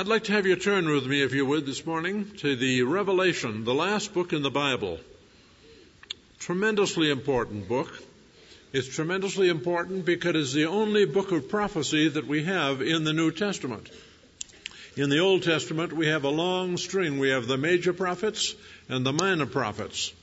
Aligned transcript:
I'd 0.00 0.08
like 0.08 0.24
to 0.24 0.32
have 0.32 0.46
you 0.46 0.56
turn 0.56 0.88
with 0.88 1.04
me, 1.04 1.20
if 1.20 1.34
you 1.34 1.44
would, 1.44 1.66
this 1.66 1.84
morning 1.84 2.24
to 2.38 2.56
the 2.56 2.84
Revelation, 2.84 3.64
the 3.64 3.74
last 3.74 4.14
book 4.14 4.32
in 4.32 4.40
the 4.40 4.50
Bible. 4.50 4.98
Tremendously 6.38 7.10
important 7.10 7.68
book. 7.68 7.92
It's 8.72 8.88
tremendously 8.88 9.50
important 9.50 10.06
because 10.06 10.36
it's 10.36 10.52
the 10.54 10.68
only 10.68 11.04
book 11.04 11.32
of 11.32 11.50
prophecy 11.50 12.08
that 12.08 12.26
we 12.26 12.44
have 12.44 12.80
in 12.80 13.04
the 13.04 13.12
New 13.12 13.30
Testament. 13.30 13.90
In 14.96 15.10
the 15.10 15.18
Old 15.18 15.42
Testament, 15.42 15.92
we 15.92 16.06
have 16.06 16.24
a 16.24 16.30
long 16.30 16.78
string. 16.78 17.18
We 17.18 17.28
have 17.28 17.46
the 17.46 17.58
major 17.58 17.92
prophets 17.92 18.54
and 18.88 19.04
the 19.04 19.12
minor 19.12 19.44
prophets. 19.44 20.14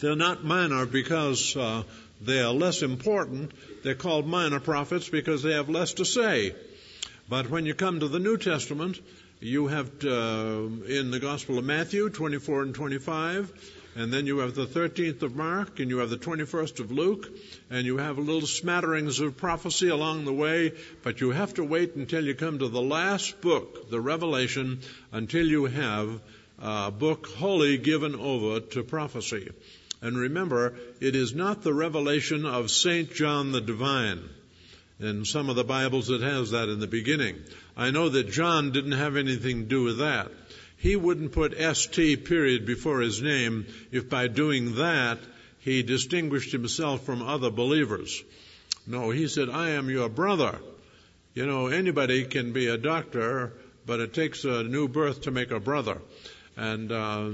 They're 0.00 0.16
not 0.16 0.42
minor 0.42 0.86
because 0.86 1.56
uh, 1.56 1.84
they 2.20 2.40
are 2.40 2.52
less 2.52 2.82
important. 2.82 3.52
They're 3.84 3.94
called 3.94 4.26
minor 4.26 4.58
prophets 4.58 5.08
because 5.08 5.44
they 5.44 5.52
have 5.52 5.68
less 5.68 5.92
to 5.92 6.04
say. 6.04 6.56
But 7.32 7.48
when 7.48 7.64
you 7.64 7.72
come 7.72 7.98
to 8.00 8.08
the 8.08 8.18
New 8.18 8.36
Testament, 8.36 9.00
you 9.40 9.68
have 9.68 10.04
uh, 10.04 10.68
in 10.86 11.10
the 11.10 11.18
Gospel 11.18 11.56
of 11.56 11.64
Matthew 11.64 12.10
24 12.10 12.64
and 12.64 12.74
25, 12.74 13.50
and 13.96 14.12
then 14.12 14.26
you 14.26 14.40
have 14.40 14.54
the 14.54 14.66
13th 14.66 15.22
of 15.22 15.34
Mark, 15.34 15.80
and 15.80 15.88
you 15.88 15.96
have 16.00 16.10
the 16.10 16.18
21st 16.18 16.80
of 16.80 16.92
Luke, 16.92 17.30
and 17.70 17.86
you 17.86 17.96
have 17.96 18.18
little 18.18 18.46
smatterings 18.46 19.18
of 19.20 19.38
prophecy 19.38 19.88
along 19.88 20.26
the 20.26 20.32
way, 20.34 20.74
but 21.02 21.22
you 21.22 21.30
have 21.30 21.54
to 21.54 21.64
wait 21.64 21.94
until 21.94 22.22
you 22.22 22.34
come 22.34 22.58
to 22.58 22.68
the 22.68 22.82
last 22.82 23.40
book, 23.40 23.88
the 23.88 23.98
Revelation, 23.98 24.80
until 25.10 25.46
you 25.46 25.64
have 25.64 26.20
a 26.58 26.90
book 26.90 27.28
wholly 27.28 27.78
given 27.78 28.14
over 28.14 28.60
to 28.60 28.82
prophecy. 28.82 29.50
And 30.02 30.18
remember, 30.18 30.74
it 31.00 31.16
is 31.16 31.34
not 31.34 31.62
the 31.62 31.72
revelation 31.72 32.44
of 32.44 32.70
St. 32.70 33.10
John 33.10 33.52
the 33.52 33.62
Divine 33.62 34.28
in 35.00 35.24
some 35.24 35.48
of 35.48 35.56
the 35.56 35.64
Bibles 35.64 36.10
it 36.10 36.20
has 36.20 36.50
that 36.50 36.68
in 36.68 36.80
the 36.80 36.86
beginning. 36.86 37.36
I 37.76 37.90
know 37.90 38.08
that 38.08 38.30
John 38.30 38.72
didn't 38.72 38.92
have 38.92 39.16
anything 39.16 39.62
to 39.62 39.68
do 39.68 39.82
with 39.84 39.98
that. 39.98 40.30
He 40.76 40.96
wouldn't 40.96 41.32
put 41.32 41.56
ST 41.76 42.24
period 42.24 42.66
before 42.66 43.00
his 43.00 43.22
name 43.22 43.66
if 43.90 44.08
by 44.08 44.26
doing 44.26 44.76
that 44.76 45.18
he 45.60 45.82
distinguished 45.82 46.50
himself 46.50 47.06
from 47.06 47.22
other 47.22 47.50
believers. 47.50 48.22
No, 48.86 49.10
he 49.10 49.28
said, 49.28 49.48
I 49.48 49.70
am 49.70 49.88
your 49.88 50.08
brother. 50.08 50.58
You 51.34 51.46
know, 51.46 51.68
anybody 51.68 52.24
can 52.24 52.52
be 52.52 52.66
a 52.66 52.76
doctor, 52.76 53.52
but 53.86 54.00
it 54.00 54.12
takes 54.12 54.44
a 54.44 54.64
new 54.64 54.88
birth 54.88 55.22
to 55.22 55.30
make 55.30 55.52
a 55.52 55.60
brother. 55.60 55.98
And 56.56 56.90
uh, 56.90 57.30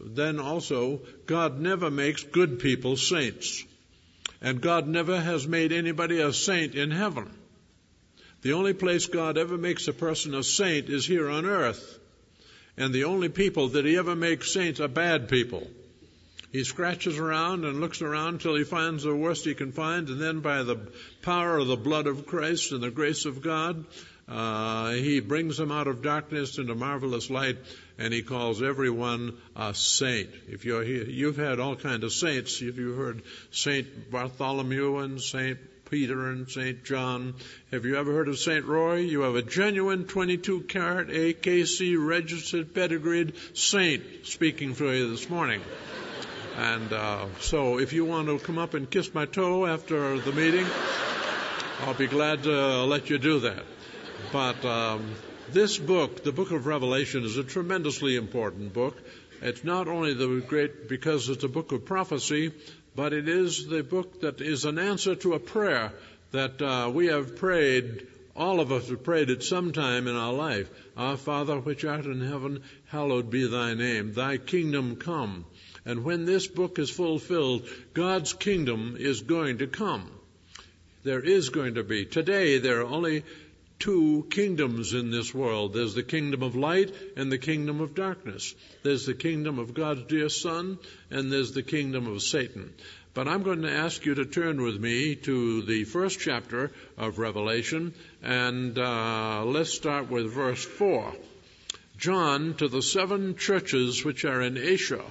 then 0.00 0.38
also, 0.38 1.00
God 1.26 1.58
never 1.58 1.90
makes 1.90 2.22
good 2.22 2.60
people 2.60 2.96
saints. 2.96 3.64
And 4.40 4.60
God 4.60 4.86
never 4.86 5.20
has 5.20 5.46
made 5.46 5.72
anybody 5.72 6.20
a 6.20 6.32
saint 6.32 6.74
in 6.74 6.90
heaven. 6.90 7.30
The 8.42 8.52
only 8.52 8.72
place 8.72 9.06
God 9.06 9.36
ever 9.36 9.58
makes 9.58 9.88
a 9.88 9.92
person 9.92 10.34
a 10.34 10.44
saint 10.44 10.88
is 10.88 11.06
here 11.06 11.28
on 11.28 11.44
earth. 11.44 11.98
And 12.76 12.94
the 12.94 13.04
only 13.04 13.28
people 13.28 13.68
that 13.70 13.84
he 13.84 13.96
ever 13.96 14.14
makes 14.14 14.52
saints 14.52 14.78
are 14.78 14.88
bad 14.88 15.28
people. 15.28 15.66
He 16.52 16.64
scratches 16.64 17.18
around 17.18 17.64
and 17.64 17.80
looks 17.80 18.00
around 18.00 18.40
till 18.40 18.54
he 18.54 18.64
finds 18.64 19.02
the 19.02 19.14
worst 19.14 19.44
he 19.44 19.54
can 19.54 19.72
find, 19.72 20.08
and 20.08 20.20
then 20.20 20.40
by 20.40 20.62
the 20.62 20.78
power 21.22 21.58
of 21.58 21.66
the 21.66 21.76
blood 21.76 22.06
of 22.06 22.26
Christ 22.26 22.72
and 22.72 22.82
the 22.82 22.90
grace 22.90 23.26
of 23.26 23.42
God, 23.42 23.84
uh, 24.28 24.90
he 24.90 25.20
brings 25.20 25.56
them 25.56 25.72
out 25.72 25.86
of 25.86 26.02
darkness 26.02 26.58
into 26.58 26.74
marvelous 26.74 27.30
light, 27.30 27.56
and 27.98 28.12
he 28.12 28.22
calls 28.22 28.62
everyone 28.62 29.38
a 29.56 29.72
saint. 29.72 30.28
If 30.48 30.66
you're 30.66 30.84
here, 30.84 31.04
you've 31.04 31.38
had 31.38 31.60
all 31.60 31.76
kinds 31.76 32.04
of 32.04 32.12
saints. 32.12 32.60
If 32.60 32.76
you 32.76 32.92
heard 32.92 33.22
Saint 33.52 34.10
Bartholomew 34.10 34.98
and 34.98 35.20
Saint 35.20 35.58
Peter 35.90 36.28
and 36.30 36.50
Saint 36.50 36.84
John, 36.84 37.36
have 37.72 37.86
you 37.86 37.96
ever 37.96 38.12
heard 38.12 38.28
of 38.28 38.38
Saint 38.38 38.66
Roy? 38.66 38.96
You 38.96 39.22
have 39.22 39.34
a 39.34 39.42
genuine 39.42 40.04
22 40.04 40.62
carat 40.62 41.08
AKC 41.08 41.96
registered 41.98 42.74
pedigreed 42.74 43.32
saint 43.54 44.02
speaking 44.24 44.74
for 44.74 44.92
you 44.92 45.10
this 45.10 45.30
morning. 45.30 45.62
And 46.58 46.92
uh, 46.92 47.26
so, 47.40 47.78
if 47.78 47.94
you 47.94 48.04
want 48.04 48.28
to 48.28 48.38
come 48.38 48.58
up 48.58 48.74
and 48.74 48.90
kiss 48.90 49.14
my 49.14 49.24
toe 49.24 49.64
after 49.64 50.18
the 50.18 50.32
meeting, 50.32 50.66
I'll 51.80 51.94
be 51.94 52.08
glad 52.08 52.42
to 52.42 52.84
let 52.84 53.08
you 53.08 53.16
do 53.16 53.40
that. 53.40 53.62
But 54.32 54.64
um, 54.64 55.14
this 55.52 55.78
book, 55.78 56.24
the 56.24 56.32
book 56.32 56.50
of 56.50 56.66
Revelation, 56.66 57.24
is 57.24 57.36
a 57.36 57.44
tremendously 57.44 58.16
important 58.16 58.72
book. 58.72 58.96
It's 59.40 59.64
not 59.64 59.88
only 59.88 60.14
the 60.14 60.42
great 60.46 60.88
because 60.88 61.28
it's 61.28 61.44
a 61.44 61.48
book 61.48 61.72
of 61.72 61.84
prophecy, 61.84 62.52
but 62.94 63.12
it 63.12 63.28
is 63.28 63.66
the 63.66 63.82
book 63.82 64.20
that 64.22 64.40
is 64.40 64.64
an 64.64 64.78
answer 64.78 65.14
to 65.14 65.34
a 65.34 65.38
prayer 65.38 65.92
that 66.32 66.60
uh, 66.60 66.90
we 66.92 67.06
have 67.06 67.36
prayed. 67.36 68.06
All 68.36 68.60
of 68.60 68.70
us 68.72 68.88
have 68.88 69.02
prayed 69.02 69.30
at 69.30 69.42
some 69.42 69.72
time 69.72 70.06
in 70.06 70.16
our 70.16 70.32
life. 70.32 70.68
Our 70.96 71.16
Father 71.16 71.58
which 71.58 71.84
art 71.84 72.04
in 72.04 72.20
heaven, 72.20 72.62
hallowed 72.86 73.30
be 73.30 73.46
thy 73.46 73.74
name. 73.74 74.12
Thy 74.12 74.36
kingdom 74.36 74.96
come. 74.96 75.44
And 75.84 76.04
when 76.04 76.24
this 76.24 76.46
book 76.46 76.78
is 76.78 76.90
fulfilled, 76.90 77.66
God's 77.94 78.32
kingdom 78.32 78.96
is 78.98 79.22
going 79.22 79.58
to 79.58 79.66
come. 79.66 80.10
There 81.04 81.22
is 81.22 81.48
going 81.48 81.76
to 81.76 81.84
be. 81.84 82.04
Today, 82.04 82.58
there 82.58 82.80
are 82.80 82.86
only 82.86 83.24
two 83.78 84.26
kingdoms 84.30 84.92
in 84.92 85.10
this 85.10 85.32
world. 85.32 85.72
There's 85.72 85.94
the 85.94 86.02
kingdom 86.02 86.42
of 86.42 86.56
light 86.56 86.94
and 87.16 87.30
the 87.30 87.38
kingdom 87.38 87.80
of 87.80 87.94
darkness. 87.94 88.54
There's 88.82 89.06
the 89.06 89.14
kingdom 89.14 89.58
of 89.58 89.74
God's 89.74 90.04
dear 90.04 90.28
Son 90.28 90.78
and 91.10 91.30
there's 91.30 91.52
the 91.52 91.62
kingdom 91.62 92.06
of 92.06 92.22
Satan. 92.22 92.72
But 93.14 93.28
I'm 93.28 93.42
going 93.42 93.62
to 93.62 93.72
ask 93.72 94.04
you 94.04 94.14
to 94.16 94.24
turn 94.24 94.62
with 94.62 94.78
me 94.80 95.16
to 95.16 95.62
the 95.62 95.84
first 95.84 96.20
chapter 96.20 96.72
of 96.96 97.18
Revelation 97.18 97.94
and 98.22 98.78
uh, 98.78 99.44
let's 99.44 99.74
start 99.74 100.10
with 100.10 100.32
verse 100.32 100.64
4. 100.64 101.14
John 101.98 102.54
to 102.54 102.68
the 102.68 102.82
seven 102.82 103.36
churches 103.36 104.04
which 104.04 104.24
are 104.24 104.40
in 104.40 104.56
Asia, 104.56 105.02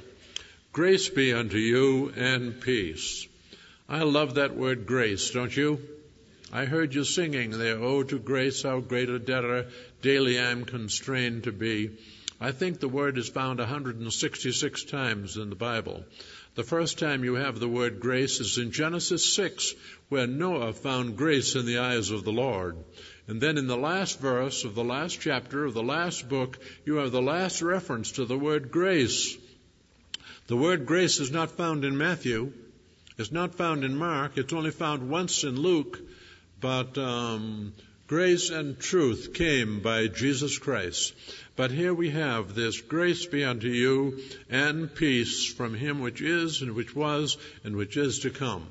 grace 0.71 1.09
be 1.09 1.33
unto 1.33 1.57
you 1.57 2.13
and 2.15 2.61
peace. 2.61 3.27
I 3.89 4.03
love 4.03 4.35
that 4.35 4.55
word 4.55 4.85
grace, 4.85 5.31
don't 5.31 5.55
you? 5.55 5.81
I 6.53 6.63
heard 6.63 6.95
you 6.95 7.03
singing 7.03 7.51
there, 7.51 7.77
Oh, 7.77 8.03
to 8.03 8.17
grace, 8.17 8.63
how 8.63 8.79
great 8.79 9.09
a 9.09 9.19
debtor 9.19 9.67
daily 10.01 10.39
I 10.39 10.51
am 10.51 10.63
constrained 10.63 11.43
to 11.43 11.51
be. 11.51 11.97
I 12.39 12.51
think 12.51 12.79
the 12.79 12.87
word 12.87 13.17
is 13.17 13.27
found 13.27 13.59
166 13.59 14.83
times 14.85 15.35
in 15.35 15.49
the 15.49 15.55
Bible. 15.55 16.05
The 16.55 16.63
first 16.63 16.99
time 16.99 17.25
you 17.25 17.35
have 17.35 17.59
the 17.59 17.67
word 17.67 17.99
grace 17.99 18.39
is 18.39 18.57
in 18.57 18.71
Genesis 18.71 19.33
6, 19.35 19.73
where 20.07 20.25
Noah 20.25 20.71
found 20.71 21.17
grace 21.17 21.55
in 21.55 21.65
the 21.65 21.79
eyes 21.79 22.11
of 22.11 22.23
the 22.23 22.31
Lord. 22.31 22.77
And 23.27 23.41
then 23.41 23.57
in 23.57 23.67
the 23.67 23.75
last 23.75 24.19
verse 24.19 24.63
of 24.63 24.73
the 24.73 24.85
last 24.85 25.19
chapter 25.19 25.65
of 25.65 25.73
the 25.73 25.83
last 25.83 26.29
book, 26.29 26.59
you 26.85 26.95
have 26.95 27.11
the 27.11 27.21
last 27.21 27.61
reference 27.61 28.13
to 28.13 28.25
the 28.25 28.37
word 28.37 28.71
grace. 28.71 29.37
The 30.47 30.55
word 30.55 30.85
grace 30.85 31.19
is 31.19 31.29
not 31.29 31.51
found 31.51 31.83
in 31.83 31.97
Matthew. 31.97 32.53
It's 33.17 33.33
not 33.33 33.55
found 33.55 33.83
in 33.83 33.97
Mark. 33.97 34.37
It's 34.37 34.53
only 34.53 34.71
found 34.71 35.09
once 35.09 35.43
in 35.43 35.59
Luke. 35.59 35.99
But 36.59 36.97
um, 36.97 37.73
grace 38.07 38.49
and 38.49 38.79
truth 38.79 39.33
came 39.33 39.81
by 39.81 40.07
Jesus 40.07 40.57
Christ. 40.57 41.13
But 41.55 41.71
here 41.71 41.93
we 41.93 42.09
have 42.11 42.55
this 42.55 42.81
grace 42.81 43.25
be 43.25 43.43
unto 43.43 43.67
you 43.67 44.19
and 44.49 44.93
peace 44.93 45.45
from 45.45 45.73
him 45.75 45.99
which 45.99 46.21
is 46.21 46.61
and 46.61 46.73
which 46.73 46.95
was 46.95 47.37
and 47.63 47.75
which 47.75 47.97
is 47.97 48.19
to 48.19 48.29
come. 48.29 48.67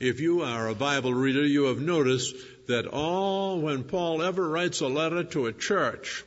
If 0.00 0.20
you 0.20 0.42
are 0.42 0.68
a 0.68 0.74
Bible 0.74 1.14
reader, 1.14 1.44
you 1.44 1.64
have 1.64 1.80
noticed 1.80 2.36
that 2.66 2.86
all, 2.86 3.60
when 3.60 3.84
Paul 3.84 4.22
ever 4.22 4.48
writes 4.48 4.80
a 4.80 4.88
letter 4.88 5.24
to 5.24 5.46
a 5.46 5.52
church, 5.52 6.24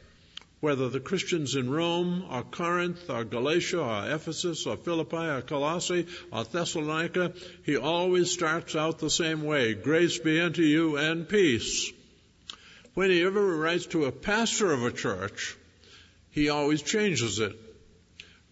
whether 0.59 0.90
the 0.90 1.00
Christians 1.00 1.56
in 1.56 1.69
Rome 1.69 2.25
or 2.31 2.44
Corinth 2.44 3.09
or 3.09 3.23
Galatia 3.23 3.79
or 3.79 4.12
Ephesus 4.12 4.66
or 4.66 4.75
Philippi 4.75 5.18
or 5.18 5.41
Colossae 5.41 6.07
or 6.31 6.44
Thessalonica, 6.44 7.34
he 7.63 7.78
always 7.78 8.31
starts 8.31 8.75
out 8.75 8.97
the 8.97 9.09
same 9.09 9.44
way. 9.44 9.75
Grace 9.75 10.17
be 10.17 10.41
unto 10.41 10.63
you 10.63 10.97
and 10.97 11.29
peace. 11.29 11.91
When 12.96 13.12
he 13.12 13.23
ever 13.23 13.57
writes 13.57 13.85
to 13.88 14.06
a 14.06 14.12
pastor 14.12 14.72
of 14.72 14.84
a 14.84 14.91
church, 14.91 15.55
he 16.32 16.49
always 16.49 16.82
changes 16.82 17.40
it. 17.40 17.55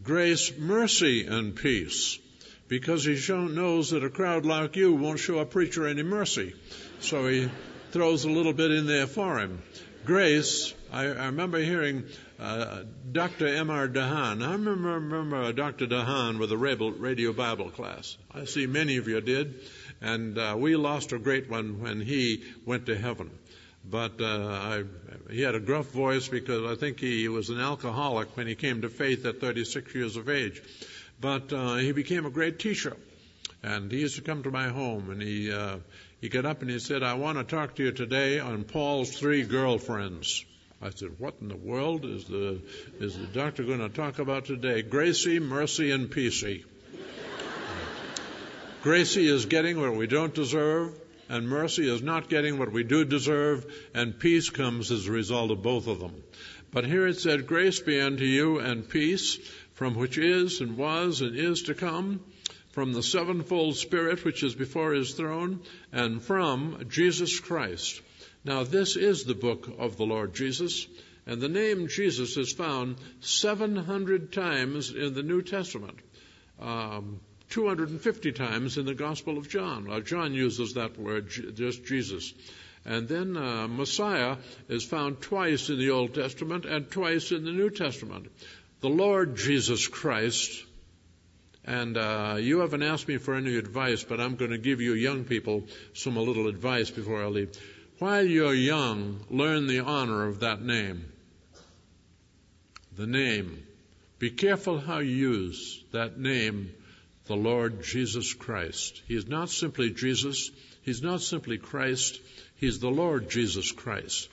Grace, 0.04 0.56
mercy, 0.56 1.26
and 1.26 1.56
peace. 1.56 2.20
Because 2.68 3.04
he 3.06 3.20
knows 3.30 3.92
that 3.92 4.04
a 4.04 4.10
crowd 4.10 4.46
like 4.46 4.76
you 4.76 4.94
won't 4.94 5.20
show 5.20 5.40
a 5.40 5.46
preacher 5.46 5.88
any 5.88 6.04
mercy. 6.04 6.54
So 7.00 7.28
he 7.28 7.50
throws 7.92 8.26
a 8.26 8.30
little 8.30 8.54
bit 8.54 8.72
in 8.72 8.86
there 8.86 9.08
for 9.08 9.40
him. 9.40 9.62
Grace, 10.06 10.72
I, 10.92 11.06
I 11.06 11.26
remember 11.26 11.58
hearing 11.58 12.04
uh, 12.40 12.84
Dr. 13.12 13.48
M.R. 13.48 13.88
DeHaan. 13.88 14.48
I 14.48 14.52
remember, 14.52 15.00
remember 15.00 15.52
Dr. 15.52 15.88
DeHaan 15.88 16.38
with 16.38 16.52
a 16.52 16.58
radio 16.58 17.34
Bible 17.34 17.72
class. 17.72 18.16
I 18.32 18.46
see 18.46 18.68
many 18.68 18.98
of 18.98 19.08
you 19.08 19.20
did. 19.20 19.56
And 20.02 20.38
uh, 20.38 20.56
we 20.60 20.76
lost 20.76 21.12
a 21.12 21.18
great 21.18 21.50
one 21.50 21.82
when 21.82 22.02
he 22.02 22.44
went 22.66 22.86
to 22.86 22.96
heaven. 22.96 23.32
But 23.84 24.22
uh, 24.22 24.26
I, 24.26 24.84
he 25.32 25.42
had 25.42 25.56
a 25.56 25.60
gruff 25.60 25.88
voice 25.88 26.28
because 26.28 26.72
I 26.72 26.80
think 26.80 27.00
he 27.00 27.28
was 27.28 27.50
an 27.50 27.60
alcoholic 27.60 28.38
when 28.38 28.46
he 28.46 28.54
came 28.54 28.84
to 28.84 28.90
faith 28.90 29.26
at 29.26 29.42
36 29.42 29.96
years 29.96 30.18
of 30.18 30.30
age. 30.30 30.62
But 31.20 31.52
uh, 31.52 31.76
he 31.76 31.94
became 31.94 32.28
a 32.28 32.32
great 32.32 32.60
teacher. 32.60 32.96
And 33.64 33.92
he 33.92 34.02
used 34.02 34.18
to 34.18 34.22
come 34.22 34.44
to 34.44 34.52
my 34.52 34.68
home 34.68 35.10
and 35.10 35.20
he, 35.20 35.52
uh, 35.52 35.78
he 36.22 36.30
got 36.30 36.46
up 36.46 36.62
and 36.62 36.72
he 36.72 36.80
said, 36.80 37.04
I 37.04 37.16
want 37.16 37.38
to 37.38 37.44
talk 37.44 37.76
to 37.76 37.84
you 37.84 37.92
today 37.92 38.40
on 38.40 38.64
Paul's 38.64 39.18
three 39.18 39.44
girlfriends. 39.44 40.46
I 40.82 40.90
said, 40.90 41.20
What 41.20 41.36
in 41.42 41.48
the 41.48 41.56
world 41.56 42.06
is 42.06 42.26
the, 42.26 42.62
is 43.00 43.18
the 43.18 43.28
doctor 43.28 43.64
going 43.64 43.80
to 43.80 43.90
talk 43.90 44.20
about 44.20 44.46
today? 44.46 44.82
Gracie, 44.82 45.40
mercy, 45.40 45.92
and 45.92 46.10
peacey. 46.10 46.66
Gracie 48.82 49.28
is 49.28 49.48
getting 49.48 49.80
what 49.80 49.96
we 49.96 50.06
don't 50.06 50.34
deserve, 50.34 50.94
and 51.28 51.50
mercy 51.50 51.90
is 51.92 52.04
not 52.04 52.30
getting 52.30 52.60
what 52.60 52.72
we 52.72 52.84
do 52.84 53.04
deserve, 53.04 53.66
and 53.96 54.20
peace 54.20 54.52
comes 54.52 54.92
as 54.92 55.08
a 55.08 55.12
result 55.12 55.50
of 55.50 55.64
both 55.64 55.88
of 55.88 56.00
them. 56.00 56.24
But 56.72 56.86
here 56.86 57.08
it 57.08 57.20
said, 57.20 57.48
Grace 57.48 57.80
be 57.80 58.00
unto 58.00 58.26
you 58.26 58.60
and 58.60 58.88
peace 58.88 59.38
from 59.74 59.96
which 59.96 60.18
is 60.18 60.62
and 60.62 60.78
was 60.78 61.22
and 61.22 61.36
is 61.36 61.64
to 61.64 61.74
come, 61.74 62.20
from 62.76 62.92
the 62.92 63.02
sevenfold 63.02 63.78
Spirit 63.78 64.26
which 64.26 64.44
is 64.44 64.54
before 64.54 64.92
his 64.92 65.14
throne, 65.14 65.62
and 65.94 66.22
from 66.22 66.88
Jesus 66.90 67.40
Christ. 67.40 68.02
Now, 68.44 68.64
this 68.64 68.98
is 68.98 69.24
the 69.24 69.34
book 69.34 69.74
of 69.80 69.96
the 69.96 70.04
Lord 70.04 70.36
Jesus, 70.36 70.86
and 71.26 71.42
the 71.42 71.48
name 71.48 71.88
Jesus 71.88 72.36
is 72.36 72.52
found 72.52 72.98
700 73.22 74.34
times 74.34 74.92
in 74.92 75.14
the 75.14 75.24
New 75.24 75.42
Testament, 75.42 75.98
um, 76.60 77.22
250 77.52 78.34
times 78.34 78.78
in 78.78 78.86
the 78.86 78.94
Gospel 78.94 79.38
of 79.38 79.48
John. 79.48 79.88
Well, 79.88 80.02
John 80.02 80.34
uses 80.34 80.74
that 80.74 81.00
word, 81.00 81.30
just 81.30 81.86
Jesus. 81.86 82.34
And 82.84 83.08
then 83.08 83.38
uh, 83.38 83.70
Messiah 83.70 84.36
is 84.68 84.84
found 84.84 85.22
twice 85.22 85.70
in 85.70 85.80
the 85.80 85.92
Old 85.92 86.14
Testament 86.14 86.66
and 86.66 86.92
twice 86.92 87.32
in 87.32 87.46
the 87.46 87.54
New 87.54 87.70
Testament 87.70 88.28
the 88.82 88.90
Lord 88.90 89.38
Jesus 89.38 89.88
Christ, 89.88 90.65
and 91.66 91.98
uh, 91.98 92.38
you 92.40 92.60
haven't 92.60 92.84
asked 92.84 93.08
me 93.08 93.18
for 93.18 93.34
any 93.34 93.58
advice, 93.58 94.04
but 94.04 94.20
I'm 94.20 94.36
going 94.36 94.52
to 94.52 94.58
give 94.60 94.82
you 94.82 94.94
young 94.94 95.24
people 95.24 95.64
some 95.94 96.16
a 96.16 96.22
little 96.22 96.48
advice 96.48 96.92
before 96.92 97.24
I 97.24 97.28
leave. 97.28 97.52
While 97.98 98.26
you're 98.26 98.54
young, 98.54 99.26
learn 99.32 99.66
the 99.66 99.80
honor 99.80 100.28
of 100.28 100.42
that 100.42 100.62
name. 100.62 101.12
The 102.96 103.08
name. 103.08 103.66
Be 104.20 104.30
careful 104.30 104.80
how 104.80 105.00
you 105.00 105.16
use 105.16 105.84
that 105.92 106.20
name, 106.20 106.72
the 107.26 107.36
Lord 107.36 107.84
Jesus 107.84 108.34
Christ. 108.34 109.02
He 109.08 109.16
is 109.16 109.28
not 109.28 109.50
simply 109.50 109.90
Jesus. 109.90 110.52
He's 110.84 111.02
not 111.02 111.22
simply 111.22 111.58
Christ. 111.58 112.22
He's 112.58 112.80
the 112.80 112.90
Lord 112.90 113.30
Jesus 113.30 113.72
Christ. 113.72 114.30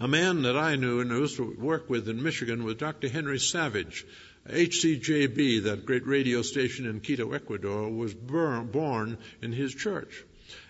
A 0.00 0.08
man 0.08 0.42
that 0.42 0.56
I 0.56 0.76
knew 0.76 1.00
and 1.00 1.10
used 1.10 1.36
to 1.36 1.56
work 1.58 1.90
with 1.90 2.08
in 2.08 2.22
Michigan 2.22 2.64
was 2.64 2.76
Dr. 2.76 3.08
Henry 3.08 3.38
Savage. 3.38 4.06
HCJB, 4.48 5.64
that 5.64 5.86
great 5.86 6.06
radio 6.06 6.42
station 6.42 6.86
in 6.86 7.00
Quito, 7.00 7.32
Ecuador, 7.32 7.88
was 7.88 8.12
born 8.12 9.16
in 9.40 9.52
his 9.52 9.74
church. 9.74 10.22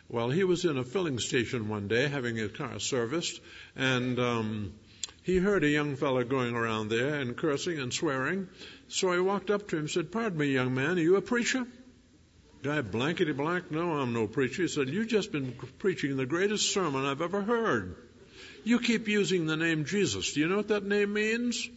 Well, 0.08 0.30
he 0.30 0.44
was 0.44 0.64
in 0.64 0.78
a 0.78 0.84
filling 0.84 1.18
station 1.18 1.68
one 1.68 1.88
day 1.88 2.06
having 2.06 2.36
his 2.36 2.52
car 2.52 2.78
serviced, 2.78 3.40
and 3.74 4.18
um, 4.20 4.74
he 5.22 5.38
heard 5.38 5.64
a 5.64 5.68
young 5.68 5.96
fellow 5.96 6.22
going 6.22 6.54
around 6.54 6.88
there 6.88 7.14
and 7.14 7.36
cursing 7.36 7.80
and 7.80 7.92
swearing. 7.92 8.48
So 8.86 9.12
he 9.12 9.18
walked 9.18 9.50
up 9.50 9.66
to 9.68 9.76
him 9.76 9.80
and 9.80 9.90
said, 9.90 10.12
Pardon 10.12 10.38
me, 10.38 10.52
young 10.52 10.72
man, 10.74 10.98
are 10.98 11.02
you 11.02 11.16
a 11.16 11.22
preacher? 11.22 11.66
Guy 12.62 12.80
blankety 12.80 13.32
blank, 13.32 13.70
no, 13.70 13.98
I'm 13.98 14.12
no 14.12 14.28
preacher. 14.28 14.62
He 14.62 14.68
said, 14.68 14.88
You've 14.88 15.08
just 15.08 15.32
been 15.32 15.52
preaching 15.78 16.16
the 16.16 16.26
greatest 16.26 16.72
sermon 16.72 17.04
I've 17.04 17.22
ever 17.22 17.42
heard. 17.42 17.96
You 18.62 18.78
keep 18.78 19.08
using 19.08 19.46
the 19.46 19.56
name 19.56 19.84
Jesus. 19.84 20.32
Do 20.32 20.40
you 20.40 20.48
know 20.48 20.56
what 20.58 20.68
that 20.68 20.86
name 20.86 21.12
means? 21.12 21.68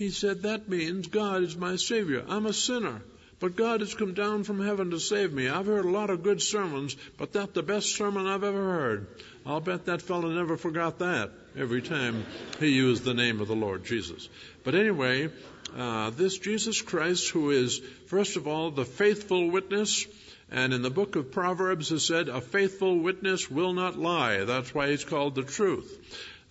He 0.00 0.08
said, 0.08 0.44
That 0.44 0.66
means 0.66 1.08
God 1.08 1.42
is 1.42 1.58
my 1.58 1.76
Savior. 1.76 2.24
I'm 2.26 2.46
a 2.46 2.54
sinner. 2.54 3.02
But 3.38 3.54
God 3.54 3.80
has 3.80 3.92
come 3.92 4.14
down 4.14 4.44
from 4.44 4.64
heaven 4.64 4.92
to 4.92 4.98
save 4.98 5.30
me. 5.30 5.46
I've 5.46 5.66
heard 5.66 5.84
a 5.84 5.90
lot 5.90 6.08
of 6.08 6.22
good 6.22 6.40
sermons, 6.40 6.96
but 7.18 7.34
that's 7.34 7.52
the 7.52 7.62
best 7.62 7.94
sermon 7.96 8.26
I've 8.26 8.42
ever 8.42 8.64
heard. 8.72 9.08
I'll 9.44 9.60
bet 9.60 9.84
that 9.84 10.00
fellow 10.00 10.30
never 10.30 10.56
forgot 10.56 11.00
that 11.00 11.32
every 11.54 11.82
time 11.82 12.24
he 12.58 12.68
used 12.68 13.04
the 13.04 13.12
name 13.12 13.42
of 13.42 13.48
the 13.48 13.54
Lord 13.54 13.84
Jesus. 13.84 14.30
But 14.64 14.74
anyway, 14.74 15.28
uh, 15.76 16.08
this 16.08 16.38
Jesus 16.38 16.80
Christ, 16.80 17.28
who 17.28 17.50
is, 17.50 17.82
first 18.06 18.38
of 18.38 18.48
all, 18.48 18.70
the 18.70 18.86
faithful 18.86 19.50
witness, 19.50 20.06
and 20.50 20.72
in 20.72 20.80
the 20.80 20.88
book 20.88 21.14
of 21.14 21.30
Proverbs 21.30 21.92
it 21.92 22.00
said, 22.00 22.30
a 22.30 22.40
faithful 22.40 23.00
witness 23.00 23.50
will 23.50 23.74
not 23.74 23.98
lie. 23.98 24.44
That's 24.44 24.74
why 24.74 24.88
he's 24.88 25.04
called 25.04 25.34
the 25.34 25.42
truth. 25.42 25.98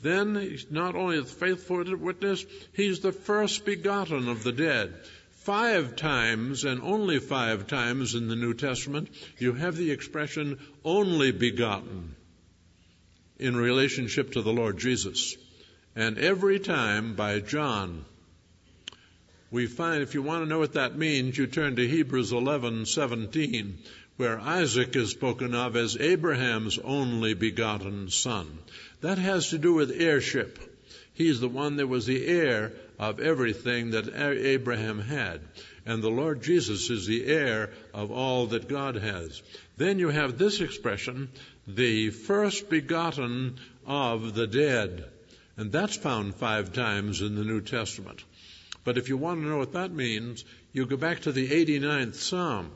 Then 0.01 0.35
he's 0.35 0.71
not 0.71 0.95
only 0.95 1.19
the 1.19 1.25
faithful 1.25 1.83
witness, 1.97 2.45
he's 2.73 2.99
the 3.01 3.11
first 3.11 3.65
begotten 3.65 4.29
of 4.29 4.43
the 4.43 4.51
dead. 4.51 4.93
Five 5.31 5.95
times, 5.95 6.63
and 6.63 6.81
only 6.81 7.19
five 7.19 7.67
times 7.67 8.15
in 8.15 8.27
the 8.27 8.35
New 8.35 8.53
Testament, 8.53 9.09
you 9.37 9.53
have 9.53 9.75
the 9.75 9.91
expression 9.91 10.59
only 10.85 11.31
begotten 11.31 12.15
in 13.39 13.55
relationship 13.55 14.33
to 14.33 14.41
the 14.41 14.53
Lord 14.53 14.77
Jesus. 14.77 15.35
And 15.95 16.17
every 16.17 16.59
time 16.59 17.15
by 17.15 17.39
John, 17.39 18.05
we 19.51 19.65
find 19.65 20.03
if 20.03 20.13
you 20.13 20.21
want 20.21 20.43
to 20.43 20.49
know 20.49 20.59
what 20.59 20.73
that 20.73 20.97
means, 20.97 21.37
you 21.37 21.47
turn 21.47 21.75
to 21.77 21.87
Hebrews 21.87 22.31
11:17, 22.31 23.73
where 24.19 24.37
Isaac 24.37 24.97
is 24.97 25.11
spoken 25.11 25.55
of 25.55 25.77
as 25.77 25.95
Abraham's 25.95 26.77
only 26.77 27.33
begotten 27.33 28.09
son. 28.09 28.59
That 28.99 29.17
has 29.17 29.51
to 29.51 29.57
do 29.57 29.73
with 29.73 29.95
heirship. 29.97 30.59
He's 31.13 31.39
the 31.39 31.47
one 31.47 31.77
that 31.77 31.87
was 31.87 32.05
the 32.05 32.27
heir 32.27 32.73
of 32.99 33.21
everything 33.21 33.91
that 33.91 34.13
Abraham 34.13 34.99
had. 34.99 35.39
And 35.85 36.03
the 36.03 36.11
Lord 36.11 36.43
Jesus 36.43 36.89
is 36.89 37.07
the 37.07 37.27
heir 37.27 37.69
of 37.93 38.11
all 38.11 38.47
that 38.47 38.67
God 38.67 38.95
has. 38.95 39.41
Then 39.77 39.99
you 39.99 40.09
have 40.09 40.37
this 40.37 40.59
expression, 40.59 41.29
the 41.65 42.09
first 42.09 42.69
begotten 42.69 43.55
of 43.87 44.35
the 44.35 44.47
dead. 44.47 45.05
And 45.55 45.71
that's 45.71 45.95
found 45.95 46.35
five 46.35 46.73
times 46.73 47.21
in 47.21 47.35
the 47.35 47.45
New 47.45 47.61
Testament. 47.61 48.21
But 48.83 48.97
if 48.97 49.07
you 49.07 49.15
want 49.15 49.39
to 49.39 49.47
know 49.47 49.59
what 49.59 49.71
that 49.73 49.93
means, 49.93 50.43
you 50.73 50.85
go 50.85 50.97
back 50.97 51.21
to 51.21 51.31
the 51.31 51.47
89th 51.47 52.15
Psalm, 52.15 52.69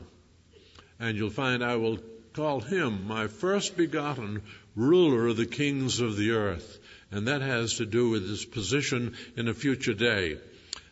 and 1.04 1.18
you'll 1.18 1.28
find 1.28 1.62
I 1.62 1.76
will 1.76 1.98
call 2.32 2.60
him 2.60 3.06
my 3.06 3.26
first 3.26 3.76
begotten 3.76 4.40
ruler 4.74 5.26
of 5.26 5.36
the 5.36 5.44
kings 5.44 6.00
of 6.00 6.16
the 6.16 6.30
earth. 6.30 6.78
And 7.10 7.28
that 7.28 7.42
has 7.42 7.76
to 7.76 7.84
do 7.84 8.08
with 8.08 8.26
his 8.26 8.46
position 8.46 9.14
in 9.36 9.46
a 9.46 9.52
future 9.52 9.92
day. 9.92 10.38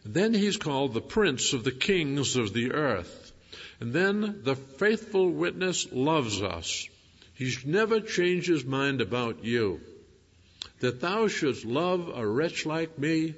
Then 0.05 0.35
he's 0.35 0.59
called 0.59 0.93
the 0.93 1.01
prince 1.01 1.55
of 1.55 1.65
the 1.65 1.73
kings 1.73 2.37
of 2.37 2.53
the 2.53 2.73
earth. 2.73 3.33
And 3.81 3.95
then 3.95 4.43
the 4.43 4.55
faithful 4.55 5.31
witness 5.31 5.91
loves 5.91 6.43
us. 6.43 6.87
He's 7.33 7.65
never 7.65 8.01
changed 8.01 8.49
his 8.49 8.67
mind 8.67 9.01
about 9.01 9.47
you. 9.47 9.81
That 10.81 11.01
thou 11.01 11.29
shouldst 11.29 11.65
love 11.65 12.13
a 12.15 12.27
wretch 12.27 12.67
like 12.67 12.99
me 12.99 13.35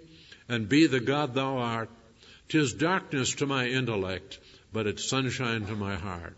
and 0.48 0.68
be 0.68 0.88
the 0.88 0.98
God 0.98 1.34
thou 1.34 1.58
art. 1.58 1.90
Tis 2.48 2.74
darkness 2.74 3.36
to 3.36 3.46
my 3.46 3.68
intellect, 3.68 4.40
but 4.72 4.88
it's 4.88 5.08
sunshine 5.08 5.66
to 5.66 5.76
my 5.76 5.94
heart. 5.94 6.36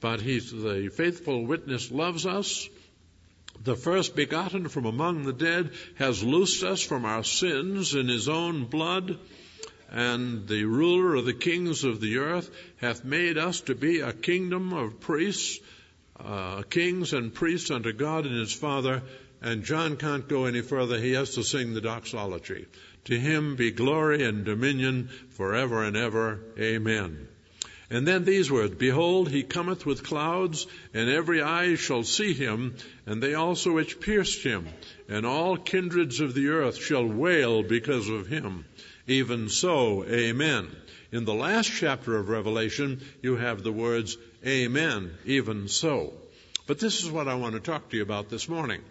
But 0.00 0.20
he's 0.20 0.52
the 0.52 0.90
faithful 0.94 1.44
witness 1.44 1.90
loves 1.90 2.26
us. 2.26 2.68
The 3.64 3.74
first 3.74 4.14
begotten 4.14 4.68
from 4.68 4.84
among 4.84 5.24
the 5.24 5.32
dead 5.32 5.72
has 5.96 6.22
loosed 6.22 6.62
us 6.62 6.80
from 6.80 7.04
our 7.04 7.24
sins 7.24 7.94
in 7.94 8.06
his 8.06 8.28
own 8.28 8.66
blood, 8.66 9.18
and 9.90 10.46
the 10.46 10.64
ruler 10.64 11.16
of 11.16 11.24
the 11.24 11.34
kings 11.34 11.82
of 11.82 12.00
the 12.00 12.18
earth 12.18 12.50
hath 12.76 13.04
made 13.04 13.36
us 13.36 13.62
to 13.62 13.74
be 13.74 14.00
a 14.00 14.12
kingdom 14.12 14.72
of 14.72 15.00
priests, 15.00 15.58
uh, 16.20 16.62
kings 16.62 17.12
and 17.12 17.34
priests 17.34 17.70
unto 17.70 17.92
God 17.92 18.26
and 18.26 18.36
his 18.36 18.52
Father. 18.52 19.02
And 19.40 19.64
John 19.64 19.96
can't 19.96 20.28
go 20.28 20.46
any 20.46 20.62
further. 20.62 20.98
He 20.98 21.12
has 21.12 21.34
to 21.34 21.44
sing 21.44 21.72
the 21.72 21.80
doxology. 21.80 22.66
To 23.04 23.18
him 23.18 23.56
be 23.56 23.70
glory 23.70 24.24
and 24.24 24.44
dominion 24.44 25.10
forever 25.30 25.84
and 25.84 25.96
ever. 25.96 26.40
Amen. 26.58 27.28
And 27.90 28.06
then 28.06 28.24
these 28.24 28.50
words, 28.50 28.74
Behold, 28.74 29.30
he 29.30 29.42
cometh 29.42 29.86
with 29.86 30.04
clouds, 30.04 30.66
and 30.92 31.08
every 31.08 31.40
eye 31.40 31.76
shall 31.76 32.02
see 32.02 32.34
him, 32.34 32.76
and 33.06 33.22
they 33.22 33.34
also 33.34 33.72
which 33.72 33.98
pierced 33.98 34.42
him, 34.42 34.68
and 35.08 35.24
all 35.24 35.56
kindreds 35.56 36.20
of 36.20 36.34
the 36.34 36.48
earth 36.48 36.76
shall 36.76 37.06
wail 37.06 37.62
because 37.62 38.08
of 38.08 38.26
him. 38.26 38.66
Even 39.06 39.48
so, 39.48 40.04
Amen. 40.04 40.68
In 41.10 41.24
the 41.24 41.32
last 41.32 41.70
chapter 41.72 42.16
of 42.16 42.28
Revelation, 42.28 43.00
you 43.22 43.36
have 43.36 43.62
the 43.62 43.72
words, 43.72 44.18
Amen, 44.46 45.10
even 45.24 45.68
so. 45.68 46.12
But 46.66 46.78
this 46.78 47.02
is 47.02 47.10
what 47.10 47.28
I 47.28 47.36
want 47.36 47.54
to 47.54 47.60
talk 47.60 47.88
to 47.88 47.96
you 47.96 48.02
about 48.02 48.28
this 48.28 48.46
morning. 48.46 48.82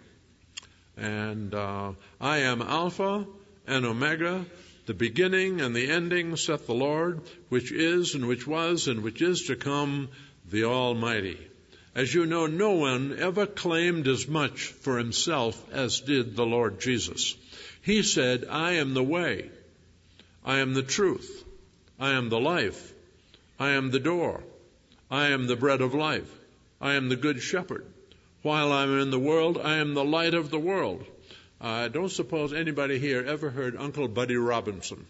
And 0.96 1.54
uh, 1.54 1.92
I 2.20 2.38
am 2.38 2.60
Alpha 2.60 3.24
and 3.68 3.86
Omega, 3.86 4.44
the 4.88 4.94
beginning 4.94 5.60
and 5.60 5.76
the 5.76 5.90
ending, 5.90 6.34
saith 6.34 6.66
the 6.66 6.72
Lord, 6.72 7.20
which 7.50 7.70
is 7.70 8.14
and 8.14 8.26
which 8.26 8.46
was 8.46 8.88
and 8.88 9.02
which 9.02 9.20
is 9.20 9.42
to 9.42 9.54
come, 9.54 10.08
the 10.50 10.64
Almighty. 10.64 11.38
As 11.94 12.14
you 12.14 12.24
know, 12.24 12.46
no 12.46 12.70
one 12.70 13.14
ever 13.18 13.44
claimed 13.44 14.08
as 14.08 14.26
much 14.26 14.68
for 14.68 14.96
himself 14.96 15.62
as 15.70 16.00
did 16.00 16.34
the 16.34 16.46
Lord 16.46 16.80
Jesus. 16.80 17.36
He 17.82 18.02
said, 18.02 18.46
I 18.48 18.72
am 18.76 18.94
the 18.94 19.04
way, 19.04 19.50
I 20.42 20.60
am 20.60 20.72
the 20.72 20.82
truth, 20.82 21.44
I 22.00 22.12
am 22.12 22.30
the 22.30 22.40
life, 22.40 22.94
I 23.60 23.72
am 23.72 23.90
the 23.90 24.00
door, 24.00 24.42
I 25.10 25.28
am 25.28 25.48
the 25.48 25.56
bread 25.56 25.82
of 25.82 25.92
life, 25.92 26.32
I 26.80 26.94
am 26.94 27.10
the 27.10 27.16
good 27.16 27.42
shepherd. 27.42 27.84
While 28.40 28.72
I 28.72 28.84
am 28.84 28.98
in 28.98 29.10
the 29.10 29.18
world, 29.18 29.60
I 29.62 29.76
am 29.76 29.92
the 29.92 30.04
light 30.04 30.32
of 30.32 30.48
the 30.48 30.58
world. 30.58 31.04
I 31.60 31.88
don't 31.88 32.10
suppose 32.10 32.52
anybody 32.52 32.98
here 32.98 33.24
ever 33.26 33.50
heard 33.50 33.76
Uncle 33.76 34.06
Buddy 34.06 34.36
Robinson. 34.36 35.06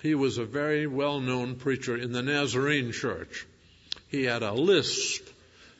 He 0.00 0.14
was 0.14 0.38
a 0.38 0.44
very 0.44 0.86
well 0.86 1.20
known 1.20 1.56
preacher 1.56 1.96
in 1.96 2.12
the 2.12 2.22
Nazarene 2.22 2.92
church. 2.92 3.46
He 4.08 4.24
had 4.24 4.42
a 4.42 4.52
lisp, 4.52 5.28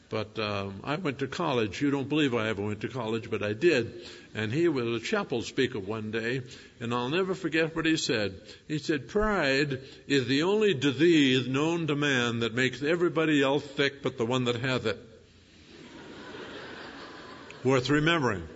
but 0.09 0.39
um, 0.41 0.81
I 0.83 0.97
went 0.97 1.21
to 1.21 1.29
college. 1.29 1.81
You 1.81 1.93
don't 1.93 2.09
believe 2.09 2.35
I 2.35 2.49
ever 2.49 2.63
went 2.63 2.81
to 2.81 2.89
college, 2.89 3.31
but 3.31 3.45
I 3.45 3.53
did. 3.53 4.07
And 4.35 4.53
he 4.53 4.69
was 4.69 4.87
a 4.87 5.05
chapel 5.05 5.43
speaker 5.43 5.79
one 5.79 6.11
day, 6.11 6.43
and 6.81 6.93
I'll 6.93 7.09
never 7.09 7.35
forget 7.35 7.75
what 7.75 7.87
he 7.87 7.97
said. 7.97 8.41
He 8.67 8.79
said, 8.79 9.09
Pride 9.09 9.81
is 10.09 10.27
the 10.27 10.43
only 10.43 10.75
disease 10.75 11.47
known 11.47 11.87
to 11.87 11.97
man 11.97 12.41
that 12.41 12.55
makes 12.55 12.83
everybody 12.83 13.41
else 13.43 13.65
sick 13.77 14.03
but 14.03 14.19
the 14.19 14.27
one 14.27 14.45
that 14.45 14.57
has 14.57 14.85
it. 14.85 14.99
Worth 17.65 17.89
remembering. 17.89 18.49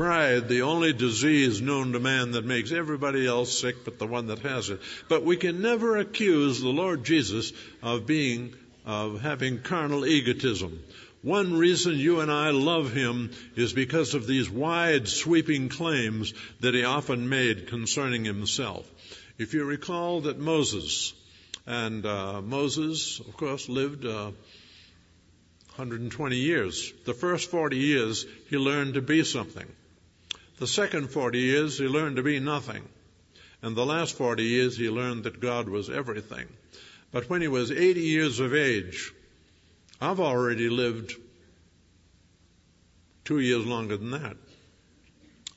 Pride, 0.00 0.48
the 0.48 0.62
only 0.62 0.94
disease 0.94 1.60
known 1.60 1.92
to 1.92 2.00
man 2.00 2.30
that 2.30 2.46
makes 2.46 2.72
everybody 2.72 3.26
else 3.26 3.60
sick 3.60 3.84
but 3.84 3.98
the 3.98 4.06
one 4.06 4.28
that 4.28 4.38
has 4.38 4.70
it. 4.70 4.80
But 5.10 5.24
we 5.24 5.36
can 5.36 5.60
never 5.60 5.98
accuse 5.98 6.58
the 6.58 6.70
Lord 6.70 7.04
Jesus 7.04 7.52
of 7.82 8.06
being, 8.06 8.54
of 8.86 9.20
having 9.20 9.60
carnal 9.60 10.06
egotism. 10.06 10.82
One 11.20 11.58
reason 11.58 11.98
you 11.98 12.20
and 12.20 12.32
I 12.32 12.48
love 12.48 12.94
him 12.94 13.32
is 13.56 13.74
because 13.74 14.14
of 14.14 14.26
these 14.26 14.48
wide 14.48 15.06
sweeping 15.06 15.68
claims 15.68 16.32
that 16.60 16.72
he 16.72 16.82
often 16.82 17.28
made 17.28 17.66
concerning 17.66 18.24
himself. 18.24 18.90
If 19.36 19.52
you 19.52 19.64
recall 19.64 20.22
that 20.22 20.38
Moses, 20.38 21.12
and 21.66 22.06
uh, 22.06 22.40
Moses, 22.40 23.20
of 23.20 23.36
course, 23.36 23.68
lived 23.68 24.06
uh, 24.06 24.30
120 25.76 26.36
years. 26.36 26.90
The 27.04 27.12
first 27.12 27.50
40 27.50 27.76
years, 27.76 28.24
he 28.48 28.56
learned 28.56 28.94
to 28.94 29.02
be 29.02 29.24
something. 29.24 29.66
The 30.60 30.66
second 30.66 31.10
40 31.10 31.38
years, 31.38 31.78
he 31.78 31.86
learned 31.86 32.16
to 32.16 32.22
be 32.22 32.38
nothing. 32.38 32.86
And 33.62 33.74
the 33.74 33.86
last 33.86 34.14
40 34.14 34.42
years, 34.42 34.76
he 34.76 34.90
learned 34.90 35.24
that 35.24 35.40
God 35.40 35.70
was 35.70 35.88
everything. 35.88 36.48
But 37.10 37.30
when 37.30 37.40
he 37.40 37.48
was 37.48 37.70
80 37.70 37.98
years 38.02 38.40
of 38.40 38.54
age, 38.54 39.10
I've 40.02 40.20
already 40.20 40.68
lived 40.68 41.14
two 43.24 43.38
years 43.38 43.64
longer 43.64 43.96
than 43.96 44.10
that. 44.10 44.36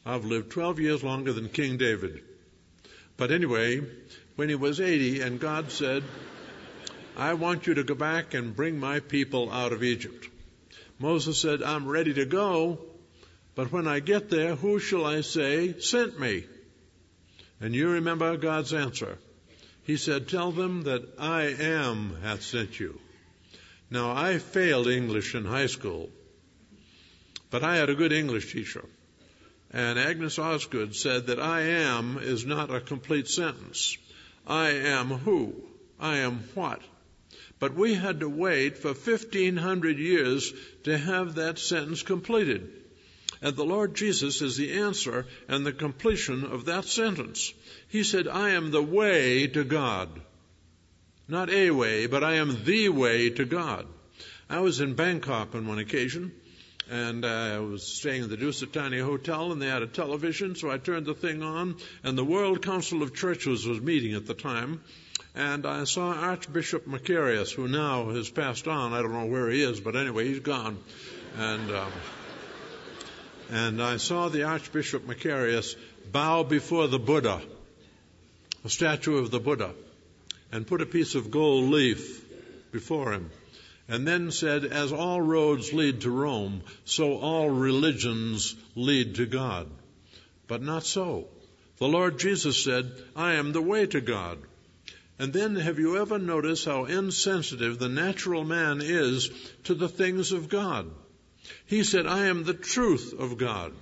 I've 0.05 0.23
lived 0.23 0.51
12 0.51 0.79
years 0.79 1.03
longer 1.03 1.33
than 1.33 1.49
King 1.49 1.75
David. 1.75 2.23
But 3.17 3.31
anyway, 3.31 3.81
when 4.37 4.47
he 4.47 4.55
was 4.55 4.79
80 4.79 5.19
and 5.19 5.37
God 5.37 5.69
said, 5.69 6.03
I 7.17 7.33
want 7.33 7.67
you 7.67 7.73
to 7.73 7.83
go 7.83 7.93
back 7.93 8.33
and 8.33 8.55
bring 8.55 8.79
my 8.79 9.01
people 9.01 9.51
out 9.51 9.73
of 9.73 9.83
Egypt. 9.83 10.29
Moses 10.97 11.41
said, 11.41 11.61
I'm 11.61 11.89
ready 11.89 12.13
to 12.13 12.25
go, 12.25 12.79
but 13.55 13.71
when 13.71 13.87
I 13.87 13.99
get 13.99 14.29
there, 14.29 14.55
who 14.55 14.79
shall 14.79 15.05
I 15.05 15.21
say 15.21 15.79
sent 15.79 16.19
me? 16.19 16.45
And 17.59 17.75
you 17.75 17.89
remember 17.89 18.35
God's 18.37 18.73
answer. 18.73 19.17
He 19.83 19.97
said, 19.97 20.27
Tell 20.27 20.51
them 20.51 20.83
that 20.83 21.03
I 21.19 21.43
am 21.43 22.17
hath 22.21 22.43
sent 22.43 22.79
you. 22.79 22.99
Now, 23.89 24.11
I 24.15 24.39
failed 24.39 24.87
English 24.87 25.35
in 25.35 25.45
high 25.45 25.67
school, 25.67 26.09
but 27.51 27.63
I 27.63 27.75
had 27.75 27.89
a 27.89 27.95
good 27.95 28.11
English 28.11 28.51
teacher. 28.51 28.85
And 29.71 29.99
Agnes 29.99 30.39
Osgood 30.39 30.95
said 30.95 31.27
that 31.27 31.39
I 31.39 31.61
am 31.61 32.17
is 32.19 32.45
not 32.45 32.73
a 32.73 32.79
complete 32.79 33.27
sentence. 33.27 33.97
I 34.47 34.69
am 34.69 35.09
who? 35.09 35.55
I 35.99 36.17
am 36.17 36.43
what? 36.53 36.81
But 37.59 37.75
we 37.75 37.93
had 37.93 38.19
to 38.19 38.29
wait 38.29 38.77
for 38.77 38.89
1500 38.89 39.97
years 39.97 40.53
to 40.83 40.97
have 40.97 41.35
that 41.35 41.59
sentence 41.59 42.03
completed. 42.03 42.82
And 43.41 43.55
the 43.55 43.65
Lord 43.65 43.95
Jesus 43.95 44.41
is 44.41 44.57
the 44.57 44.73
answer 44.73 45.25
and 45.47 45.65
the 45.65 45.73
completion 45.73 46.43
of 46.45 46.65
that 46.65 46.85
sentence. 46.85 47.53
He 47.89 48.03
said, 48.03 48.27
I 48.27 48.51
am 48.51 48.71
the 48.71 48.83
way 48.83 49.47
to 49.47 49.63
God. 49.63 50.09
Not 51.27 51.49
a 51.49 51.71
way, 51.71 52.05
but 52.07 52.23
I 52.23 52.35
am 52.35 52.63
the 52.63 52.89
way 52.89 53.29
to 53.29 53.45
God. 53.45 53.87
I 54.49 54.59
was 54.59 54.81
in 54.81 54.93
Bangkok 54.93 55.55
on 55.55 55.67
one 55.67 55.79
occasion, 55.79 56.33
and 56.89 57.25
I 57.25 57.59
was 57.59 57.83
staying 57.83 58.23
in 58.23 58.29
the 58.29 58.37
Dusit 58.37 58.73
Thani 58.73 58.99
Hotel, 58.99 59.51
and 59.51 59.61
they 59.61 59.67
had 59.67 59.81
a 59.81 59.87
television, 59.87 60.55
so 60.55 60.69
I 60.69 60.77
turned 60.77 61.05
the 61.05 61.13
thing 61.13 61.41
on, 61.41 61.77
and 62.03 62.17
the 62.17 62.25
World 62.25 62.61
Council 62.61 63.01
of 63.03 63.15
Churches 63.15 63.65
was 63.65 63.79
meeting 63.79 64.13
at 64.15 64.27
the 64.27 64.33
time, 64.33 64.81
and 65.33 65.65
I 65.65 65.85
saw 65.85 66.13
Archbishop 66.13 66.85
Makarios, 66.85 67.51
who 67.51 67.67
now 67.67 68.09
has 68.09 68.29
passed 68.29 68.67
on. 68.67 68.93
I 68.93 69.01
don't 69.01 69.13
know 69.13 69.25
where 69.25 69.49
he 69.49 69.63
is, 69.63 69.79
but 69.79 69.95
anyway, 69.95 70.27
he's 70.27 70.41
gone. 70.41 70.77
And 71.37 71.71
um, 71.71 71.91
and 73.53 73.83
I 73.83 73.97
saw 73.97 74.29
the 74.29 74.45
Archbishop 74.45 75.05
Makarios 75.05 75.75
bow 76.11 76.41
before 76.41 76.87
the 76.87 76.97
Buddha, 76.97 77.39
a 78.65 78.69
statue 78.69 79.17
of 79.17 79.29
the 79.29 79.39
Buddha, 79.39 79.75
and 80.51 80.65
put 80.65 80.81
a 80.81 80.87
piece 80.87 81.13
of 81.13 81.29
gold 81.29 81.69
leaf 81.69 82.25
before 82.71 83.13
him, 83.13 83.29
and 83.87 84.07
then 84.07 84.31
said, 84.31 84.65
As 84.65 84.91
all 84.91 85.21
roads 85.21 85.71
lead 85.71 86.01
to 86.01 86.09
Rome, 86.09 86.63
so 86.83 87.19
all 87.19 87.47
religions 87.47 88.55
lead 88.75 89.15
to 89.15 89.27
God. 89.27 89.69
But 90.47 90.63
not 90.63 90.83
so. 90.83 91.27
The 91.77 91.87
Lord 91.87 92.17
Jesus 92.17 92.63
said, 92.63 92.91
I 93.15 93.33
am 93.33 93.51
the 93.51 93.61
way 93.61 93.85
to 93.85 94.01
God. 94.01 94.39
And 95.19 95.31
then 95.31 95.57
have 95.57 95.77
you 95.77 95.99
ever 95.99 96.17
noticed 96.17 96.65
how 96.65 96.85
insensitive 96.85 97.77
the 97.77 97.87
natural 97.87 98.43
man 98.43 98.81
is 98.81 99.29
to 99.65 99.75
the 99.75 99.89
things 99.89 100.31
of 100.31 100.49
God? 100.49 100.89
He 101.65 101.83
said, 101.83 102.07
I 102.07 102.27
am 102.27 102.43
the 102.43 102.53
truth 102.53 103.13
of 103.17 103.37
God. 103.37 103.73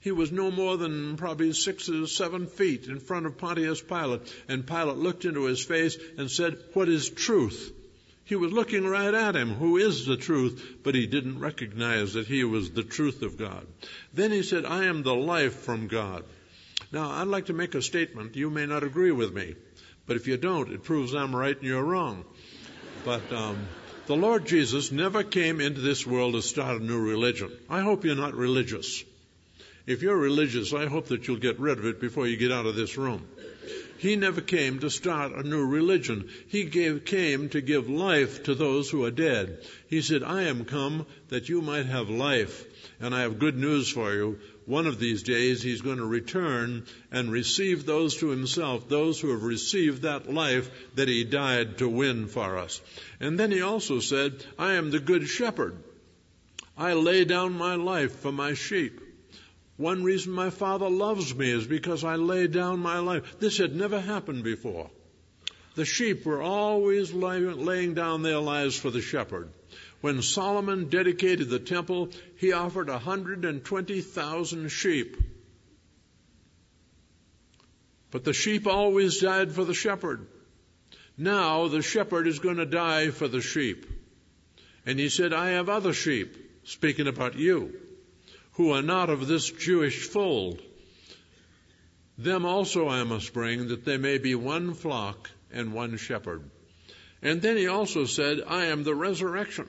He 0.00 0.12
was 0.12 0.30
no 0.30 0.50
more 0.50 0.76
than 0.76 1.16
probably 1.16 1.52
six 1.52 1.88
or 1.88 2.06
seven 2.06 2.46
feet 2.46 2.86
in 2.86 3.00
front 3.00 3.26
of 3.26 3.38
Pontius 3.38 3.80
Pilate, 3.80 4.20
and 4.48 4.66
Pilate 4.66 4.98
looked 4.98 5.24
into 5.24 5.44
his 5.46 5.64
face 5.64 5.98
and 6.16 6.30
said, 6.30 6.58
What 6.74 6.88
is 6.88 7.10
truth? 7.10 7.72
He 8.24 8.36
was 8.36 8.52
looking 8.52 8.84
right 8.86 9.14
at 9.14 9.36
him, 9.36 9.50
who 9.50 9.76
is 9.76 10.06
the 10.06 10.16
truth, 10.16 10.78
but 10.82 10.94
he 10.94 11.06
didn't 11.06 11.38
recognize 11.38 12.14
that 12.14 12.26
he 12.26 12.44
was 12.44 12.70
the 12.70 12.82
truth 12.82 13.22
of 13.22 13.36
God. 13.36 13.66
Then 14.12 14.32
he 14.32 14.42
said, 14.42 14.64
I 14.64 14.84
am 14.84 15.02
the 15.02 15.14
life 15.14 15.54
from 15.54 15.86
God. 15.86 16.24
Now, 16.92 17.10
I'd 17.10 17.28
like 17.28 17.46
to 17.46 17.52
make 17.52 17.74
a 17.74 17.82
statement. 17.82 18.36
You 18.36 18.50
may 18.50 18.66
not 18.66 18.84
agree 18.84 19.12
with 19.12 19.32
me, 19.32 19.54
but 20.06 20.16
if 20.16 20.26
you 20.26 20.36
don't, 20.36 20.72
it 20.72 20.84
proves 20.84 21.14
I'm 21.14 21.34
right 21.34 21.56
and 21.56 21.66
you're 21.66 21.82
wrong. 21.82 22.24
But, 23.04 23.32
um, 23.32 23.66
the 24.06 24.16
Lord 24.16 24.46
Jesus 24.46 24.92
never 24.92 25.22
came 25.22 25.60
into 25.60 25.80
this 25.80 26.06
world 26.06 26.34
to 26.34 26.42
start 26.42 26.80
a 26.80 26.84
new 26.84 27.00
religion. 27.00 27.50
I 27.68 27.80
hope 27.80 28.04
you're 28.04 28.14
not 28.14 28.34
religious. 28.34 29.04
If 29.86 30.02
you're 30.02 30.16
religious, 30.16 30.72
I 30.72 30.86
hope 30.86 31.06
that 31.08 31.26
you'll 31.26 31.36
get 31.36 31.60
rid 31.60 31.78
of 31.78 31.86
it 31.86 32.00
before 32.00 32.26
you 32.26 32.36
get 32.36 32.52
out 32.52 32.66
of 32.66 32.76
this 32.76 32.96
room. 32.96 33.26
He 33.98 34.16
never 34.16 34.40
came 34.40 34.80
to 34.80 34.90
start 34.90 35.32
a 35.32 35.42
new 35.42 35.64
religion. 35.64 36.28
He 36.48 36.64
gave, 36.64 37.04
came 37.04 37.48
to 37.50 37.60
give 37.60 37.88
life 37.88 38.44
to 38.44 38.54
those 38.54 38.90
who 38.90 39.04
are 39.04 39.10
dead. 39.10 39.64
He 39.88 40.02
said, 40.02 40.22
I 40.22 40.42
am 40.42 40.64
come 40.64 41.06
that 41.28 41.48
you 41.48 41.62
might 41.62 41.86
have 41.86 42.10
life, 42.10 42.75
and 43.00 43.14
I 43.14 43.22
have 43.22 43.38
good 43.38 43.56
news 43.56 43.88
for 43.88 44.12
you 44.12 44.38
one 44.66 44.88
of 44.88 44.98
these 44.98 45.22
days 45.22 45.62
he's 45.62 45.80
going 45.80 45.98
to 45.98 46.04
return 46.04 46.84
and 47.12 47.30
receive 47.30 47.86
those 47.86 48.16
to 48.16 48.28
himself, 48.28 48.88
those 48.88 49.20
who 49.20 49.30
have 49.30 49.44
received 49.44 50.02
that 50.02 50.32
life 50.32 50.68
that 50.96 51.08
he 51.08 51.24
died 51.24 51.78
to 51.78 51.88
win 51.88 52.26
for 52.26 52.58
us. 52.58 52.80
And 53.20 53.38
then 53.38 53.52
he 53.52 53.62
also 53.62 54.00
said, 54.00 54.44
I 54.58 54.72
am 54.72 54.90
the 54.90 54.98
good 54.98 55.28
shepherd. 55.28 55.76
I 56.76 56.92
lay 56.94 57.24
down 57.24 57.52
my 57.52 57.76
life 57.76 58.18
for 58.18 58.32
my 58.32 58.54
sheep. 58.54 59.00
One 59.76 60.02
reason 60.02 60.32
my 60.32 60.50
father 60.50 60.90
loves 60.90 61.34
me 61.34 61.50
is 61.50 61.66
because 61.66 62.02
I 62.02 62.16
lay 62.16 62.48
down 62.48 62.80
my 62.80 62.98
life. 62.98 63.38
This 63.38 63.58
had 63.58 63.74
never 63.74 64.00
happened 64.00 64.42
before. 64.42 64.90
The 65.76 65.84
sheep 65.84 66.24
were 66.24 66.42
always 66.42 67.12
laying 67.12 67.94
down 67.94 68.22
their 68.22 68.38
lives 68.38 68.76
for 68.76 68.90
the 68.90 69.02
shepherd. 69.02 69.50
When 70.06 70.22
Solomon 70.22 70.88
dedicated 70.88 71.48
the 71.48 71.58
temple, 71.58 72.10
he 72.36 72.52
offered 72.52 72.88
120,000 72.88 74.68
sheep. 74.68 75.16
But 78.12 78.22
the 78.22 78.32
sheep 78.32 78.68
always 78.68 79.20
died 79.20 79.50
for 79.50 79.64
the 79.64 79.74
shepherd. 79.74 80.28
Now 81.18 81.66
the 81.66 81.82
shepherd 81.82 82.28
is 82.28 82.38
going 82.38 82.58
to 82.58 82.66
die 82.66 83.10
for 83.10 83.26
the 83.26 83.40
sheep. 83.40 83.84
And 84.86 84.96
he 85.00 85.08
said, 85.08 85.32
I 85.32 85.48
have 85.50 85.68
other 85.68 85.92
sheep, 85.92 86.36
speaking 86.62 87.08
about 87.08 87.34
you, 87.34 87.74
who 88.52 88.74
are 88.74 88.82
not 88.82 89.10
of 89.10 89.26
this 89.26 89.50
Jewish 89.50 90.06
fold. 90.06 90.62
Them 92.16 92.46
also 92.46 92.88
I 92.88 93.02
must 93.02 93.32
bring, 93.32 93.66
that 93.68 93.84
they 93.84 93.96
may 93.96 94.18
be 94.18 94.36
one 94.36 94.74
flock 94.74 95.28
and 95.50 95.72
one 95.72 95.96
shepherd. 95.96 96.48
And 97.22 97.42
then 97.42 97.56
he 97.56 97.66
also 97.66 98.04
said, 98.04 98.44
I 98.46 98.66
am 98.66 98.84
the 98.84 98.94
resurrection. 98.94 99.66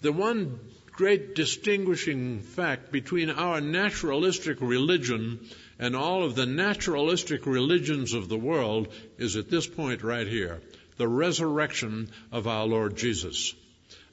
The 0.00 0.12
one 0.12 0.58
great 0.92 1.34
distinguishing 1.34 2.40
fact 2.40 2.90
between 2.92 3.30
our 3.30 3.60
naturalistic 3.60 4.60
religion 4.60 5.40
and 5.78 5.94
all 5.94 6.24
of 6.24 6.34
the 6.34 6.46
naturalistic 6.46 7.46
religions 7.46 8.14
of 8.14 8.28
the 8.28 8.36
world 8.36 8.88
is 9.16 9.36
at 9.36 9.48
this 9.48 9.66
point 9.66 10.02
right 10.02 10.26
here 10.26 10.60
the 10.96 11.08
resurrection 11.08 12.10
of 12.32 12.46
our 12.48 12.66
Lord 12.66 12.96
Jesus. 12.96 13.54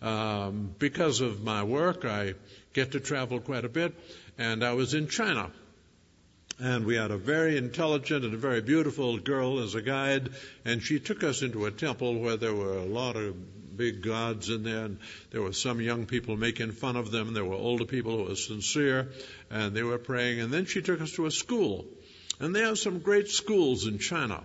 um, 0.01 0.75
because 0.77 1.21
of 1.21 1.43
my 1.43 1.63
work, 1.63 2.05
I 2.05 2.35
get 2.73 2.91
to 2.91 2.99
travel 2.99 3.39
quite 3.39 3.65
a 3.65 3.69
bit, 3.69 3.93
and 4.37 4.63
I 4.63 4.73
was 4.73 4.93
in 4.93 5.07
China. 5.07 5.51
And 6.59 6.85
we 6.85 6.95
had 6.95 7.11
a 7.11 7.17
very 7.17 7.57
intelligent 7.57 8.23
and 8.23 8.33
a 8.33 8.37
very 8.37 8.61
beautiful 8.61 9.17
girl 9.17 9.59
as 9.59 9.75
a 9.75 9.81
guide, 9.81 10.29
and 10.63 10.81
she 10.81 10.99
took 10.99 11.23
us 11.23 11.41
into 11.41 11.65
a 11.65 11.71
temple 11.71 12.19
where 12.19 12.37
there 12.37 12.53
were 12.53 12.77
a 12.77 12.85
lot 12.85 13.15
of 13.15 13.35
big 13.77 14.01
gods 14.01 14.49
in 14.49 14.63
there, 14.63 14.85
and 14.85 14.99
there 15.31 15.41
were 15.41 15.53
some 15.53 15.81
young 15.81 16.05
people 16.05 16.37
making 16.37 16.71
fun 16.71 16.95
of 16.95 17.11
them. 17.11 17.33
There 17.33 17.45
were 17.45 17.55
older 17.55 17.85
people 17.85 18.17
who 18.17 18.23
were 18.25 18.35
sincere, 18.35 19.09
and 19.49 19.75
they 19.75 19.83
were 19.83 19.97
praying. 19.97 20.39
And 20.39 20.51
then 20.51 20.65
she 20.65 20.81
took 20.81 21.01
us 21.01 21.11
to 21.13 21.25
a 21.25 21.31
school, 21.31 21.85
and 22.39 22.55
there 22.55 22.71
are 22.71 22.75
some 22.75 22.99
great 22.99 23.29
schools 23.29 23.87
in 23.87 23.99
China, 23.99 24.43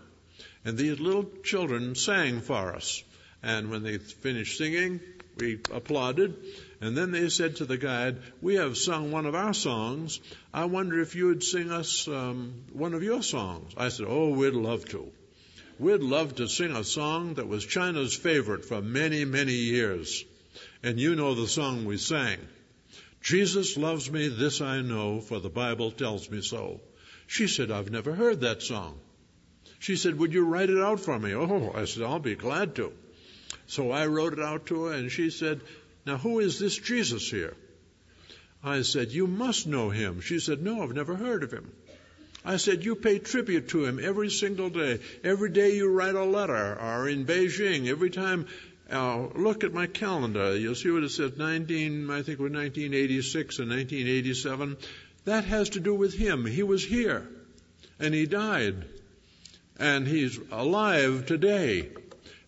and 0.65 0.77
these 0.77 1.01
little 1.01 1.27
children 1.45 1.95
sang 1.95 2.41
for 2.41 2.75
us. 2.75 3.03
And 3.43 3.71
when 3.71 3.83
they 3.83 3.99
finished 3.99 4.59
singing, 4.59 5.01
we 5.37 5.61
applauded, 5.73 6.37
and 6.81 6.97
then 6.97 7.11
they 7.11 7.29
said 7.29 7.57
to 7.57 7.65
the 7.65 7.79
guide, 7.79 8.19
We 8.43 8.57
have 8.57 8.77
sung 8.77 9.11
one 9.11 9.27
of 9.27 9.35
our 9.35 9.55
songs. 9.55 10.21
I 10.53 10.67
wonder 10.67 11.01
if 11.01 11.15
you 11.15 11.27
would 11.27 11.43
sing 11.43 11.71
us 11.71 12.07
um, 12.09 12.65
one 12.73 12.95
of 12.95 13.03
your 13.03 13.23
songs. 13.23 13.73
I 13.77 13.89
said, 13.89 14.07
Oh, 14.09 14.31
we'd 14.31 14.55
love 14.55 14.85
to. 14.91 15.11
We'd 15.81 16.03
love 16.03 16.37
to 16.37 16.47
sing 16.47 16.77
a 16.77 16.85
song 16.85 17.35
that 17.35 17.49
was 17.49 17.65
China's 17.67 18.15
favorite 18.15 18.65
for 18.65 18.81
many, 18.81 19.25
many 19.25 19.55
years. 19.55 20.25
And 20.83 21.01
you 21.01 21.17
know 21.17 21.35
the 21.35 21.49
song 21.49 21.87
we 21.87 21.97
sang. 21.97 22.39
Jesus 23.23 23.77
loves 23.77 24.11
me, 24.11 24.29
this 24.29 24.61
I 24.61 24.83
know, 24.83 25.21
for 25.21 25.41
the 25.41 25.49
Bible 25.49 25.91
tells 25.91 26.31
me 26.31 26.43
so. 26.43 26.81
She 27.27 27.49
said, 27.49 27.71
I've 27.71 27.91
never 27.91 28.15
heard 28.15 28.43
that 28.43 28.63
song. 28.63 28.99
She 29.79 29.97
said, 29.97 30.19
Would 30.19 30.35
you 30.35 30.45
write 30.45 30.71
it 30.71 30.79
out 30.79 31.01
for 31.01 31.19
me? 31.19 31.35
Oh, 31.35 31.73
I 31.75 31.87
said, 31.87 32.03
I'll 32.03 32.19
be 32.19 32.35
glad 32.37 32.75
to. 32.77 32.93
So 33.67 33.91
I 33.91 34.07
wrote 34.07 34.35
it 34.35 34.41
out 34.41 34.67
to 34.67 34.85
her, 34.85 34.93
and 34.93 35.11
she 35.11 35.31
said, 35.31 35.63
now, 36.07 36.17
who 36.17 36.41
is 36.41 36.59
this 36.59 36.77
Jesus 36.77 37.31
here? 37.31 37.57
I 38.63 38.83
said, 38.83 39.13
You 39.13 39.27
must 39.27 39.67
know 39.67 39.91
him. 39.91 40.21
She 40.21 40.41
said, 40.41 40.63
No, 40.63 40.83
I've 40.83 40.95
never 40.95 41.15
heard 41.15 41.43
of 41.43 41.53
him. 41.53 41.73
I 42.45 42.57
said, 42.57 42.85
You 42.85 42.97
pay 42.97 43.19
tribute 43.19 43.69
to 43.69 43.85
him 43.85 44.01
every 44.03 44.31
single 44.31 44.71
day. 44.71 45.01
Every 45.23 45.51
day 45.51 45.77
you 45.77 45.91
write 45.91 46.15
a 46.15 46.25
letter, 46.25 46.79
or 46.81 47.09
in 47.09 47.27
Beijing, 47.27 47.89
every 47.89 48.11
time. 48.11 48.47
Uh, 48.91 49.29
look 49.37 49.63
at 49.63 49.73
my 49.73 49.87
calendar. 49.87 50.57
You'll 50.57 50.75
see 50.75 50.91
what 50.91 51.05
it 51.05 51.11
says 51.11 51.37
19, 51.37 52.11
I 52.11 52.23
think 52.23 52.41
was 52.41 52.51
1986 52.51 53.61
and 53.61 53.71
1987. 53.71 54.77
That 55.27 55.45
has 55.45 55.71
to 55.71 55.81
do 55.81 55.95
with 55.95 56.13
him. 56.13 56.45
He 56.45 56.65
was 56.65 56.85
here, 56.85 57.29
and 58.01 58.13
he 58.13 58.27
died, 58.27 58.85
and 59.79 60.09
he's 60.09 60.41
alive 60.51 61.27
today. 61.27 61.91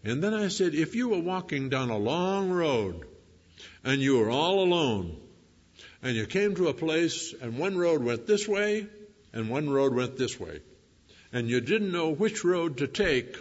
And 0.03 0.21
then 0.21 0.35
I 0.35 0.49
said, 0.49 0.75
If 0.75 0.97
you 0.97 1.11
were 1.11 1.21
walking 1.21 1.69
down 1.69 1.91
a 1.91 1.99
long 1.99 2.51
road, 2.51 3.07
and 3.85 4.01
you 4.01 4.19
were 4.19 4.31
all 4.31 4.65
alone. 4.65 5.17
And 6.03 6.17
you 6.17 6.27
came 6.27 6.57
to 6.57 6.69
a 6.69 6.75
place, 6.75 7.33
and 7.41 7.59
one 7.59 7.77
road 7.79 8.03
went 8.03 8.27
this 8.27 8.49
way, 8.49 8.89
and 9.33 9.49
one 9.49 9.71
road 9.71 9.95
went 9.95 10.17
this 10.17 10.39
way. 10.39 10.61
And 11.33 11.49
you 11.49 11.61
didn't 11.61 11.93
know 11.93 12.11
which 12.11 12.45
road 12.45 12.79
to 12.79 12.87
take, 12.87 13.37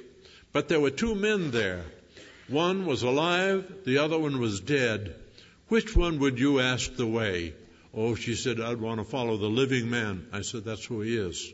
but 0.53 0.67
there 0.67 0.79
were 0.79 0.91
two 0.91 1.15
men 1.15 1.51
there. 1.51 1.83
One 2.47 2.85
was 2.85 3.03
alive, 3.03 3.71
the 3.85 3.99
other 3.99 4.17
one 4.17 4.39
was 4.39 4.59
dead. 4.59 5.15
Which 5.67 5.95
one 5.95 6.19
would 6.19 6.39
you 6.39 6.59
ask 6.59 6.95
the 6.95 7.07
way? 7.07 7.53
Oh, 7.93 8.15
she 8.15 8.35
said, 8.35 8.59
I'd 8.59 8.79
want 8.79 8.99
to 8.99 9.05
follow 9.05 9.37
the 9.37 9.49
living 9.49 9.89
man. 9.89 10.27
I 10.31 10.41
said, 10.41 10.63
that's 10.63 10.85
who 10.85 11.01
he 11.01 11.17
is. 11.17 11.53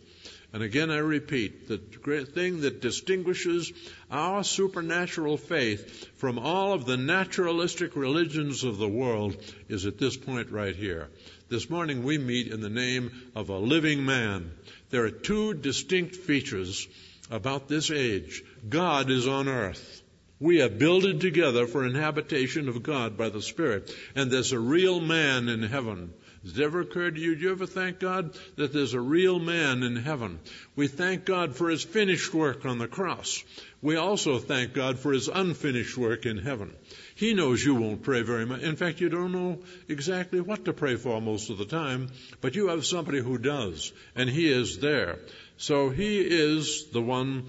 And 0.53 0.63
again, 0.63 0.89
I 0.89 0.97
repeat, 0.97 1.67
the 1.67 1.77
great 1.77 2.29
thing 2.29 2.61
that 2.61 2.81
distinguishes 2.81 3.73
our 4.09 4.43
supernatural 4.43 5.37
faith 5.37 6.09
from 6.17 6.39
all 6.39 6.73
of 6.73 6.85
the 6.85 6.97
naturalistic 6.97 7.95
religions 7.95 8.63
of 8.63 8.77
the 8.77 8.87
world 8.87 9.35
is 9.67 9.85
at 9.85 9.97
this 9.97 10.15
point 10.15 10.51
right 10.51 10.75
here. 10.75 11.09
This 11.49 11.69
morning 11.69 12.03
we 12.03 12.17
meet 12.17 12.47
in 12.47 12.59
the 12.59 12.69
name 12.69 13.31
of 13.33 13.47
a 13.47 13.57
living 13.57 14.05
man. 14.05 14.51
There 14.89 15.05
are 15.05 15.09
two 15.09 15.53
distinct 15.53 16.17
features 16.17 16.85
about 17.31 17.69
this 17.69 17.89
age. 17.89 18.43
God 18.67 19.09
is 19.09 19.27
on 19.27 19.47
earth. 19.47 20.01
We 20.41 20.61
are 20.61 20.69
builded 20.69 21.21
together 21.21 21.65
for 21.65 21.85
an 21.85 21.95
habitation 21.95 22.67
of 22.67 22.83
God 22.83 23.17
by 23.17 23.29
the 23.29 23.41
Spirit. 23.41 23.95
And 24.13 24.29
there's 24.29 24.51
a 24.51 24.59
real 24.59 24.99
man 24.99 25.47
in 25.47 25.63
heaven 25.63 26.13
has 26.47 26.57
it 26.57 26.63
ever 26.63 26.79
occurred 26.79 27.15
to 27.15 27.21
you, 27.21 27.35
do 27.35 27.41
you 27.41 27.51
ever 27.51 27.65
thank 27.65 27.99
God 27.99 28.33
that 28.55 28.71
there's 28.71 28.93
a 28.93 29.01
real 29.01 29.37
man 29.37 29.83
in 29.83 29.97
heaven? 29.97 30.39
We 30.77 30.87
thank 30.87 31.25
God 31.25 31.55
for 31.55 31.69
his 31.69 31.83
finished 31.83 32.33
work 32.33 32.65
on 32.65 32.77
the 32.77 32.87
cross. 32.87 33.43
We 33.81 33.95
also 33.95 34.39
thank 34.39 34.73
God 34.73 34.97
for 34.97 35.13
his 35.13 35.27
unfinished 35.27 35.97
work 35.97 36.25
in 36.25 36.39
heaven. 36.39 36.73
He 37.15 37.33
knows 37.33 37.63
you 37.63 37.75
won't 37.75 38.01
pray 38.01 38.23
very 38.23 38.45
much. 38.45 38.61
In 38.61 38.75
fact, 38.75 39.01
you 39.01 39.09
don't 39.09 39.31
know 39.31 39.59
exactly 39.87 40.41
what 40.41 40.65
to 40.65 40.73
pray 40.73 40.95
for 40.95 41.21
most 41.21 41.51
of 41.51 41.59
the 41.59 41.65
time, 41.65 42.09
but 42.41 42.55
you 42.55 42.69
have 42.69 42.85
somebody 42.85 43.19
who 43.19 43.37
does, 43.37 43.93
and 44.15 44.29
he 44.29 44.51
is 44.51 44.79
there. 44.79 45.19
So 45.57 45.89
he 45.89 46.21
is 46.21 46.87
the 46.91 47.01
one 47.01 47.45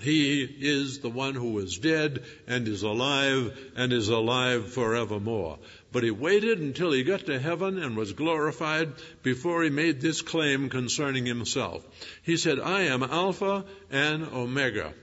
he 0.00 0.44
is 0.44 1.00
the 1.00 1.10
one 1.10 1.34
who 1.34 1.54
was 1.54 1.78
dead 1.78 2.22
and 2.46 2.68
is 2.68 2.84
alive 2.84 3.58
and 3.74 3.92
is 3.92 4.08
alive 4.08 4.72
forevermore. 4.72 5.58
But 5.90 6.04
he 6.04 6.12
waited 6.12 6.60
until 6.60 6.92
he 6.92 7.02
got 7.02 7.26
to 7.26 7.40
heaven 7.40 7.82
and 7.82 7.96
was 7.96 8.12
glorified 8.12 8.92
before 9.24 9.64
he 9.64 9.70
made 9.70 10.00
this 10.00 10.22
claim 10.22 10.68
concerning 10.68 11.26
himself. 11.26 11.84
He 12.22 12.36
said, 12.36 12.60
I 12.60 12.82
am 12.82 13.02
Alpha 13.02 13.64
and 13.90 14.24
Omega. 14.24 14.94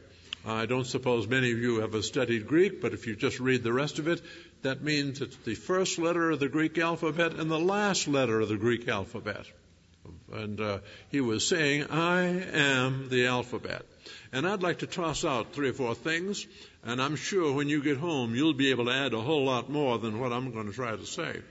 I 0.47 0.67
don't 0.67 0.85
suppose 0.85 1.27
many 1.27 1.51
of 1.51 1.57
you 1.57 1.79
have 1.79 2.05
studied 2.05 2.47
Greek, 2.47 2.79
but 2.79 2.93
if 2.93 3.07
you 3.07 3.15
just 3.15 3.39
read 3.39 3.63
the 3.63 3.73
rest 3.73 3.97
of 3.97 4.07
it, 4.07 4.21
that 4.61 4.83
means 4.83 5.21
it's 5.21 5.35
the 5.37 5.55
first 5.55 5.97
letter 5.97 6.29
of 6.29 6.39
the 6.39 6.49
Greek 6.49 6.77
alphabet 6.77 7.33
and 7.33 7.49
the 7.49 7.59
last 7.59 8.07
letter 8.07 8.39
of 8.41 8.49
the 8.49 8.57
Greek 8.57 8.87
alphabet. 8.87 9.45
And 10.31 10.61
uh, 10.61 10.79
he 11.09 11.19
was 11.19 11.47
saying, 11.47 11.87
I 11.89 12.25
am 12.25 13.09
the 13.09 13.25
alphabet. 13.25 13.83
And 14.31 14.47
I'd 14.47 14.61
like 14.61 14.79
to 14.79 14.87
toss 14.87 15.25
out 15.25 15.53
three 15.53 15.69
or 15.69 15.73
four 15.73 15.95
things, 15.95 16.45
and 16.83 17.01
I'm 17.01 17.15
sure 17.15 17.53
when 17.53 17.69
you 17.69 17.81
get 17.81 17.97
home 17.97 18.35
you'll 18.35 18.53
be 18.53 18.69
able 18.69 18.85
to 18.85 18.93
add 18.93 19.13
a 19.13 19.21
whole 19.21 19.45
lot 19.45 19.69
more 19.69 19.97
than 19.97 20.19
what 20.19 20.31
I'm 20.31 20.51
going 20.51 20.67
to 20.67 20.73
try 20.73 20.95
to 20.95 21.05
say. 21.05 21.41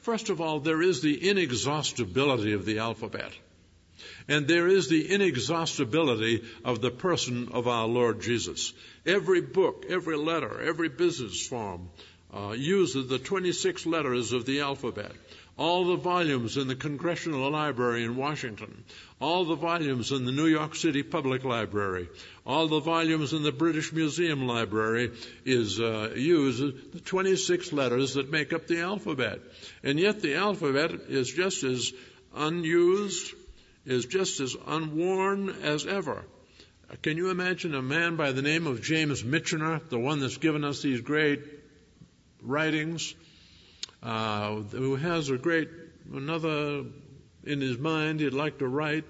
First 0.00 0.28
of 0.28 0.40
all, 0.40 0.58
there 0.58 0.82
is 0.82 1.02
the 1.02 1.30
inexhaustibility 1.30 2.52
of 2.52 2.64
the 2.64 2.80
alphabet. 2.80 3.30
And 4.28 4.46
there 4.46 4.68
is 4.68 4.88
the 4.88 5.12
inexhaustibility 5.12 6.44
of 6.64 6.80
the 6.80 6.90
person 6.90 7.50
of 7.52 7.68
our 7.68 7.86
Lord 7.86 8.20
Jesus. 8.20 8.72
Every 9.06 9.40
book, 9.40 9.86
every 9.88 10.16
letter, 10.16 10.60
every 10.60 10.88
business 10.88 11.46
form 11.46 11.90
uh, 12.32 12.54
uses 12.56 13.08
the 13.08 13.18
26 13.18 13.86
letters 13.86 14.32
of 14.32 14.46
the 14.46 14.60
alphabet 14.60 15.12
all 15.56 15.84
the 15.84 15.96
volumes 15.96 16.56
in 16.56 16.66
the 16.66 16.74
Congressional 16.74 17.50
Library 17.50 18.04
in 18.04 18.16
Washington, 18.16 18.84
all 19.20 19.44
the 19.44 19.54
volumes 19.54 20.10
in 20.10 20.24
the 20.24 20.32
New 20.32 20.46
York 20.46 20.74
City 20.74 21.02
Public 21.02 21.44
Library, 21.44 22.08
all 22.44 22.66
the 22.66 22.80
volumes 22.80 23.32
in 23.32 23.42
the 23.42 23.52
British 23.52 23.92
Museum 23.92 24.46
Library 24.46 25.12
is 25.44 25.78
uh, 25.78 26.12
use 26.16 26.58
the 26.58 27.00
26 27.00 27.72
letters 27.72 28.14
that 28.14 28.32
make 28.32 28.52
up 28.52 28.66
the 28.66 28.80
alphabet. 28.80 29.38
And 29.84 29.98
yet 30.00 30.20
the 30.20 30.34
alphabet 30.34 30.90
is 31.08 31.30
just 31.30 31.62
as 31.62 31.92
unused, 32.34 33.32
is 33.86 34.06
just 34.06 34.40
as 34.40 34.56
unworn 34.66 35.50
as 35.62 35.86
ever. 35.86 36.24
Can 37.02 37.16
you 37.16 37.30
imagine 37.30 37.74
a 37.74 37.82
man 37.82 38.16
by 38.16 38.32
the 38.32 38.42
name 38.42 38.66
of 38.66 38.82
James 38.82 39.22
Michener, 39.22 39.80
the 39.88 39.98
one 39.98 40.20
that's 40.20 40.36
given 40.36 40.64
us 40.64 40.82
these 40.82 41.00
great 41.00 41.40
writings? 42.42 43.14
uh, 44.04 44.56
who 44.56 44.96
has 44.96 45.30
a 45.30 45.38
great 45.38 45.70
another 46.12 46.84
in 47.44 47.60
his 47.60 47.78
mind 47.78 48.20
he'd 48.20 48.34
like 48.34 48.58
to 48.58 48.68
write, 48.68 49.04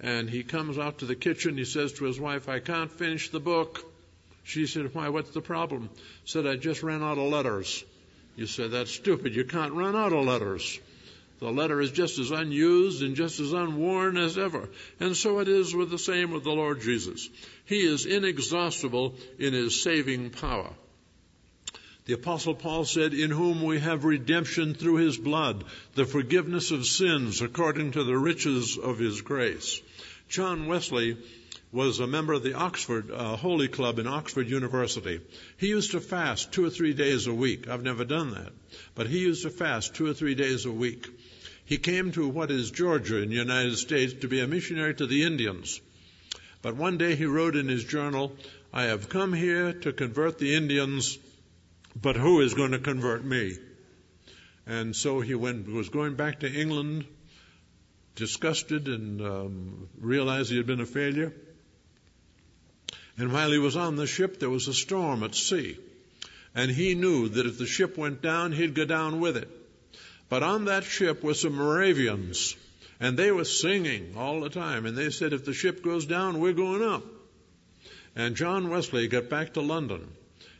and 0.00 0.28
he 0.28 0.42
comes 0.42 0.78
out 0.78 0.98
to 0.98 1.06
the 1.06 1.14
kitchen. 1.14 1.56
He 1.56 1.64
says 1.64 1.92
to 1.94 2.04
his 2.04 2.18
wife, 2.18 2.48
"I 2.48 2.58
can't 2.58 2.90
finish 2.90 3.30
the 3.30 3.40
book." 3.40 3.84
She 4.42 4.66
said, 4.66 4.94
"Why? 4.94 5.10
What's 5.10 5.30
the 5.30 5.42
problem?" 5.42 5.90
Said, 6.24 6.46
"I 6.46 6.56
just 6.56 6.82
ran 6.82 7.02
out 7.02 7.18
of 7.18 7.30
letters." 7.30 7.84
You 8.36 8.46
said, 8.46 8.70
"That's 8.70 8.90
stupid. 8.90 9.34
You 9.34 9.44
can't 9.44 9.74
run 9.74 9.94
out 9.94 10.14
of 10.14 10.24
letters." 10.24 10.80
The 11.40 11.50
letter 11.50 11.80
is 11.80 11.90
just 11.90 12.18
as 12.18 12.30
unused 12.30 13.02
and 13.02 13.16
just 13.16 13.40
as 13.40 13.54
unworn 13.54 14.18
as 14.18 14.36
ever. 14.36 14.68
And 15.00 15.16
so 15.16 15.38
it 15.40 15.48
is 15.48 15.74
with 15.74 15.90
the 15.90 15.98
same 15.98 16.32
with 16.32 16.44
the 16.44 16.50
Lord 16.50 16.82
Jesus. 16.82 17.28
He 17.64 17.80
is 17.80 18.04
inexhaustible 18.04 19.14
in 19.38 19.54
his 19.54 19.82
saving 19.82 20.30
power. 20.30 20.70
The 22.04 22.12
apostle 22.12 22.54
Paul 22.54 22.84
said, 22.84 23.14
in 23.14 23.30
whom 23.30 23.62
we 23.62 23.78
have 23.78 24.04
redemption 24.04 24.74
through 24.74 24.96
his 24.96 25.16
blood, 25.16 25.64
the 25.94 26.04
forgiveness 26.04 26.72
of 26.72 26.84
sins 26.84 27.40
according 27.40 27.92
to 27.92 28.04
the 28.04 28.18
riches 28.18 28.76
of 28.76 28.98
his 28.98 29.22
grace. 29.22 29.80
John 30.28 30.66
Wesley 30.66 31.16
was 31.72 32.00
a 32.00 32.06
member 32.06 32.32
of 32.32 32.42
the 32.42 32.54
Oxford 32.54 33.10
uh, 33.10 33.36
Holy 33.36 33.68
Club 33.68 33.98
in 33.98 34.06
Oxford 34.06 34.48
University. 34.48 35.20
He 35.56 35.68
used 35.68 35.92
to 35.92 36.00
fast 36.00 36.52
two 36.52 36.64
or 36.64 36.70
three 36.70 36.94
days 36.94 37.28
a 37.28 37.34
week. 37.34 37.68
I've 37.68 37.82
never 37.82 38.04
done 38.04 38.32
that, 38.32 38.52
but 38.94 39.06
he 39.06 39.20
used 39.20 39.44
to 39.44 39.50
fast 39.50 39.94
two 39.94 40.06
or 40.06 40.14
three 40.14 40.34
days 40.34 40.66
a 40.66 40.72
week. 40.72 41.08
He 41.70 41.78
came 41.78 42.10
to 42.12 42.26
what 42.26 42.50
is 42.50 42.72
Georgia 42.72 43.22
in 43.22 43.28
the 43.28 43.36
United 43.36 43.76
States 43.76 44.12
to 44.22 44.26
be 44.26 44.40
a 44.40 44.48
missionary 44.48 44.92
to 44.96 45.06
the 45.06 45.22
Indians. 45.22 45.80
But 46.62 46.74
one 46.74 46.98
day 46.98 47.14
he 47.14 47.26
wrote 47.26 47.54
in 47.54 47.68
his 47.68 47.84
journal, 47.84 48.36
I 48.72 48.86
have 48.86 49.08
come 49.08 49.32
here 49.32 49.72
to 49.72 49.92
convert 49.92 50.40
the 50.40 50.56
Indians 50.56 51.16
but 51.94 52.16
who 52.16 52.40
is 52.40 52.54
going 52.54 52.72
to 52.72 52.80
convert 52.80 53.24
me? 53.24 53.56
And 54.66 54.96
so 54.96 55.20
he 55.20 55.36
went, 55.36 55.68
was 55.68 55.90
going 55.90 56.16
back 56.16 56.40
to 56.40 56.52
England, 56.52 57.04
disgusted 58.16 58.88
and 58.88 59.22
um, 59.22 59.88
realized 60.00 60.50
he 60.50 60.56
had 60.56 60.66
been 60.66 60.80
a 60.80 60.86
failure. 60.86 61.32
And 63.16 63.32
while 63.32 63.52
he 63.52 63.58
was 63.58 63.76
on 63.76 63.94
the 63.94 64.08
ship, 64.08 64.40
there 64.40 64.50
was 64.50 64.66
a 64.66 64.74
storm 64.74 65.22
at 65.22 65.36
sea. 65.36 65.78
And 66.52 66.68
he 66.68 66.96
knew 66.96 67.28
that 67.28 67.46
if 67.46 67.58
the 67.58 67.66
ship 67.66 67.96
went 67.96 68.22
down, 68.22 68.50
he'd 68.50 68.74
go 68.74 68.86
down 68.86 69.20
with 69.20 69.36
it. 69.36 69.59
But 70.30 70.42
on 70.44 70.66
that 70.66 70.84
ship 70.84 71.22
were 71.22 71.34
some 71.34 71.56
Moravians, 71.56 72.56
and 73.00 73.18
they 73.18 73.32
were 73.32 73.44
singing 73.44 74.14
all 74.16 74.40
the 74.40 74.48
time. 74.48 74.86
And 74.86 74.96
they 74.96 75.10
said, 75.10 75.32
if 75.32 75.44
the 75.44 75.52
ship 75.52 75.82
goes 75.82 76.06
down, 76.06 76.40
we're 76.40 76.52
going 76.52 76.82
up. 76.82 77.04
And 78.16 78.36
John 78.36 78.70
Wesley 78.70 79.08
got 79.08 79.28
back 79.28 79.54
to 79.54 79.60
London. 79.60 80.08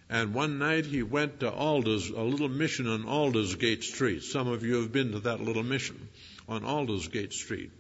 And 0.08 0.34
one 0.34 0.58
night 0.58 0.86
he 0.86 1.04
went 1.04 1.38
to 1.40 1.52
Alders, 1.52 2.10
a 2.10 2.20
little 2.20 2.48
mission 2.48 2.88
on 2.88 3.06
Aldersgate 3.06 3.84
Street. 3.84 4.24
Some 4.24 4.48
of 4.48 4.64
you 4.64 4.80
have 4.82 4.90
been 4.90 5.12
to 5.12 5.20
that 5.20 5.40
little 5.40 5.62
mission 5.62 6.08
on 6.48 6.64
Aldersgate 6.64 7.32
Street. 7.32 7.70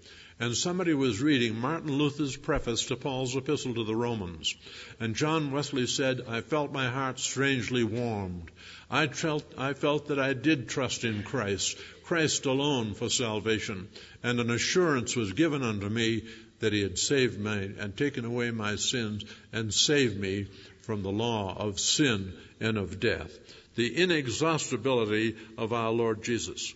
And 0.40 0.56
somebody 0.56 0.94
was 0.94 1.20
reading 1.20 1.60
Martin 1.60 1.92
Luther's 1.92 2.34
preface 2.34 2.86
to 2.86 2.96
Paul's 2.96 3.36
epistle 3.36 3.74
to 3.74 3.84
the 3.84 3.94
Romans. 3.94 4.56
And 4.98 5.14
John 5.14 5.52
Wesley 5.52 5.86
said, 5.86 6.22
I 6.26 6.40
felt 6.40 6.72
my 6.72 6.88
heart 6.88 7.20
strangely 7.20 7.84
warmed. 7.84 8.50
I 8.90 9.08
felt, 9.08 9.44
I 9.58 9.74
felt 9.74 10.08
that 10.08 10.18
I 10.18 10.32
did 10.32 10.66
trust 10.66 11.04
in 11.04 11.24
Christ, 11.24 11.76
Christ 12.04 12.46
alone 12.46 12.94
for 12.94 13.10
salvation. 13.10 13.88
And 14.22 14.40
an 14.40 14.50
assurance 14.50 15.14
was 15.14 15.34
given 15.34 15.62
unto 15.62 15.90
me 15.90 16.24
that 16.60 16.72
he 16.72 16.80
had 16.80 16.98
saved 16.98 17.38
me 17.38 17.74
and 17.78 17.94
taken 17.94 18.24
away 18.24 18.50
my 18.50 18.76
sins 18.76 19.26
and 19.52 19.74
saved 19.74 20.18
me 20.18 20.46
from 20.80 21.02
the 21.02 21.12
law 21.12 21.54
of 21.54 21.78
sin 21.78 22.32
and 22.60 22.78
of 22.78 22.98
death. 22.98 23.38
The 23.74 24.02
inexhaustibility 24.02 25.36
of 25.58 25.74
our 25.74 25.90
Lord 25.90 26.22
Jesus. 26.22 26.74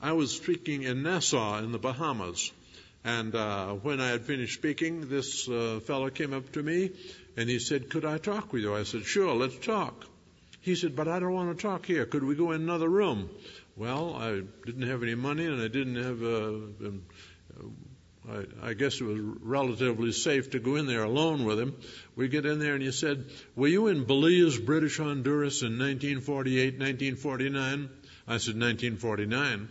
I 0.00 0.12
was 0.12 0.32
speaking 0.32 0.82
in 0.82 1.04
Nassau 1.04 1.58
in 1.58 1.70
the 1.70 1.78
Bahamas, 1.78 2.52
and 3.04 3.34
uh, 3.34 3.72
when 3.74 4.00
I 4.00 4.08
had 4.08 4.22
finished 4.22 4.54
speaking, 4.54 5.08
this 5.08 5.48
uh, 5.48 5.80
fellow 5.86 6.10
came 6.10 6.32
up 6.32 6.52
to 6.52 6.62
me 6.62 6.90
and 7.36 7.48
he 7.48 7.58
said, 7.58 7.90
Could 7.90 8.04
I 8.04 8.18
talk 8.18 8.52
with 8.52 8.62
you? 8.62 8.74
I 8.74 8.82
said, 8.82 9.04
Sure, 9.04 9.34
let's 9.34 9.56
talk. 9.58 10.04
He 10.60 10.74
said, 10.74 10.96
But 10.96 11.08
I 11.08 11.20
don't 11.20 11.32
want 11.32 11.56
to 11.56 11.62
talk 11.62 11.86
here. 11.86 12.04
Could 12.06 12.24
we 12.24 12.34
go 12.34 12.52
in 12.52 12.62
another 12.62 12.88
room? 12.88 13.30
Well, 13.76 14.14
I 14.14 14.42
didn't 14.66 14.88
have 14.88 15.02
any 15.02 15.14
money 15.14 15.46
and 15.46 15.62
I 15.62 15.68
didn't 15.68 15.96
have 15.96 16.22
uh, 16.22 16.90
I, 18.30 18.70
I 18.70 18.74
guess 18.74 19.00
it 19.00 19.04
was 19.04 19.18
relatively 19.18 20.12
safe 20.12 20.50
to 20.50 20.58
go 20.58 20.76
in 20.76 20.86
there 20.86 21.04
alone 21.04 21.44
with 21.44 21.58
him. 21.58 21.76
We 22.14 22.28
get 22.28 22.44
in 22.44 22.58
there 22.58 22.74
and 22.74 22.82
he 22.82 22.92
said, 22.92 23.24
Were 23.56 23.68
you 23.68 23.86
in 23.86 24.04
Belize, 24.04 24.58
British 24.58 24.98
Honduras 24.98 25.62
in 25.62 25.78
1948, 25.78 26.78
1949? 26.78 27.88
I 28.26 28.36
said, 28.36 28.60
1949. 28.60 29.68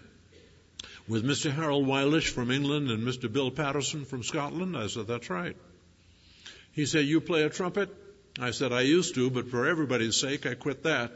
With 1.08 1.24
Mr. 1.24 1.50
Harold 1.50 1.88
Wylish 1.88 2.30
from 2.30 2.52
England 2.52 2.92
and 2.92 3.02
Mr. 3.08 3.32
Bill 3.32 3.50
Patterson 3.50 4.04
from 4.04 4.24
Scotland? 4.24 4.76
I 4.76 4.88
said, 4.88 5.08
That's 5.08 5.30
right. 5.30 5.56
He 6.74 6.86
said, 6.86 7.06
You 7.06 7.22
play 7.22 7.44
a 7.44 7.50
trumpet? 7.50 7.90
I 8.40 8.52
said, 8.52 8.74
I 8.74 8.82
used 8.82 9.16
to, 9.16 9.30
but 9.30 9.50
for 9.50 9.68
everybody's 9.68 10.18
sake, 10.18 10.46
I 10.46 10.54
quit 10.54 10.84
that. 10.84 11.12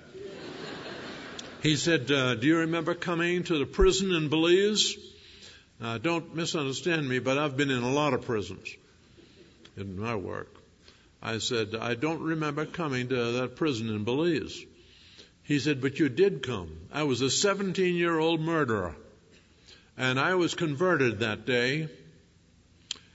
he 1.61 1.75
said, 1.75 2.09
uh, 2.09 2.35
Do 2.35 2.47
you 2.47 2.59
remember 2.59 2.93
coming 2.93 3.43
to 3.43 3.57
the 3.57 3.65
prison 3.65 4.13
in 4.13 4.29
Belize? 4.29 4.95
Now, 5.81 5.97
don't 5.97 6.35
misunderstand 6.35 7.07
me, 7.09 7.19
but 7.19 7.37
I've 7.37 7.57
been 7.57 7.71
in 7.71 7.83
a 7.83 7.91
lot 7.91 8.13
of 8.13 8.21
prisons 8.21 8.67
in 9.75 9.99
my 9.99 10.15
work. 10.15 10.55
I 11.21 11.39
said, 11.39 11.75
I 11.75 11.95
don't 11.95 12.21
remember 12.21 12.65
coming 12.65 13.09
to 13.09 13.31
that 13.33 13.55
prison 13.57 13.89
in 13.89 14.05
Belize. 14.05 14.63
He 15.43 15.59
said, 15.59 15.81
but 15.81 15.99
you 15.99 16.07
did 16.07 16.43
come. 16.43 16.77
I 16.93 17.03
was 17.03 17.19
a 17.21 17.29
17 17.29 17.95
year 17.95 18.17
old 18.17 18.39
murderer. 18.39 18.95
And 19.97 20.19
I 20.19 20.35
was 20.35 20.53
converted 20.55 21.19
that 21.19 21.45
day. 21.45 21.89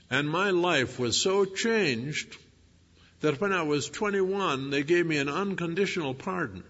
And 0.09 0.29
my 0.29 0.51
life 0.51 0.99
was 0.99 1.21
so 1.21 1.45
changed 1.45 2.37
that 3.21 3.41
when 3.41 3.51
I 3.51 3.63
was 3.63 3.89
21, 3.89 4.69
they 4.69 4.83
gave 4.83 5.05
me 5.05 5.17
an 5.17 5.29
unconditional 5.29 6.13
pardon. 6.13 6.63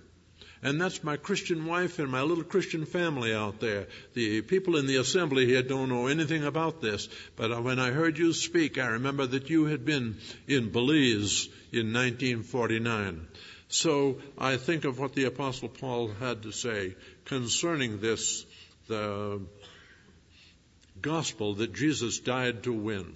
And 0.64 0.82
that's 0.82 1.04
my 1.04 1.18
Christian 1.18 1.66
wife 1.66 2.00
and 2.00 2.10
my 2.10 2.24
little 2.24 2.44
Christian 2.44 2.86
family 2.86 3.34
out 3.34 3.60
there. 3.60 3.88
The 4.16 4.42
people 4.42 4.78
in 4.78 4.88
the 4.88 4.96
assembly 4.96 5.46
here 5.46 5.62
don't 5.62 5.90
know 5.90 6.08
anything 6.08 6.44
about 6.44 6.82
this, 6.82 7.10
but 7.36 7.52
uh, 7.52 7.62
when 7.62 7.80
I 7.80 7.92
heard 7.92 8.18
you 8.18 8.34
speak, 8.34 8.80
I 8.80 8.88
remember 8.88 9.28
that 9.28 9.52
you 9.52 9.66
had 9.66 9.86
been 9.86 10.18
in 10.48 10.72
Belize 10.72 11.48
in 11.72 11.94
1949. 11.94 13.28
So 13.70 14.18
I 14.38 14.58
think 14.58 14.86
of 14.86 14.98
what 14.98 15.14
the 15.14 15.26
Apostle 15.26 15.70
Paul 15.70 16.10
had 16.20 16.44
to 16.44 16.52
say 16.52 16.96
concerning 17.26 18.00
this, 18.00 18.46
the 18.88 19.42
gospel 21.02 21.56
that 21.56 21.74
Jesus 21.74 22.20
died 22.20 22.64
to 22.64 22.74
win. 22.74 23.14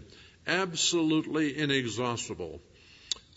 Absolutely 0.47 1.57
inexhaustible. 1.57 2.61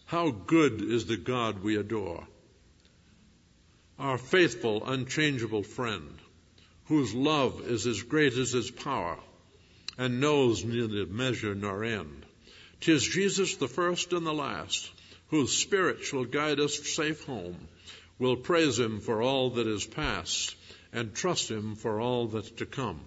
How 0.06 0.30
good 0.30 0.82
is 0.82 1.06
the 1.06 1.16
God 1.16 1.62
we 1.62 1.76
adore 1.76 2.26
our 3.98 4.18
faithful, 4.18 4.84
unchangeable 4.84 5.62
friend, 5.62 6.18
whose 6.86 7.14
love 7.14 7.62
is 7.66 7.86
as 7.86 8.02
great 8.02 8.32
as 8.34 8.52
his 8.52 8.70
power, 8.70 9.18
and 9.96 10.20
knows 10.20 10.64
neither 10.64 11.06
measure 11.06 11.54
nor 11.54 11.84
end. 11.84 12.26
Tis 12.80 13.04
Jesus 13.04 13.56
the 13.56 13.68
first 13.68 14.12
and 14.12 14.26
the 14.26 14.34
last, 14.34 14.90
whose 15.28 15.56
spirit 15.56 16.02
shall 16.04 16.24
guide 16.24 16.58
us 16.58 16.76
safe 16.88 17.24
home. 17.24 17.68
We'll 18.18 18.36
praise 18.36 18.78
him 18.78 19.00
for 19.00 19.22
all 19.22 19.50
that 19.50 19.66
is 19.66 19.86
past, 19.86 20.56
and 20.92 21.14
trust 21.14 21.50
him 21.50 21.76
for 21.76 22.00
all 22.00 22.26
that's 22.26 22.50
to 22.52 22.66
come. 22.66 23.00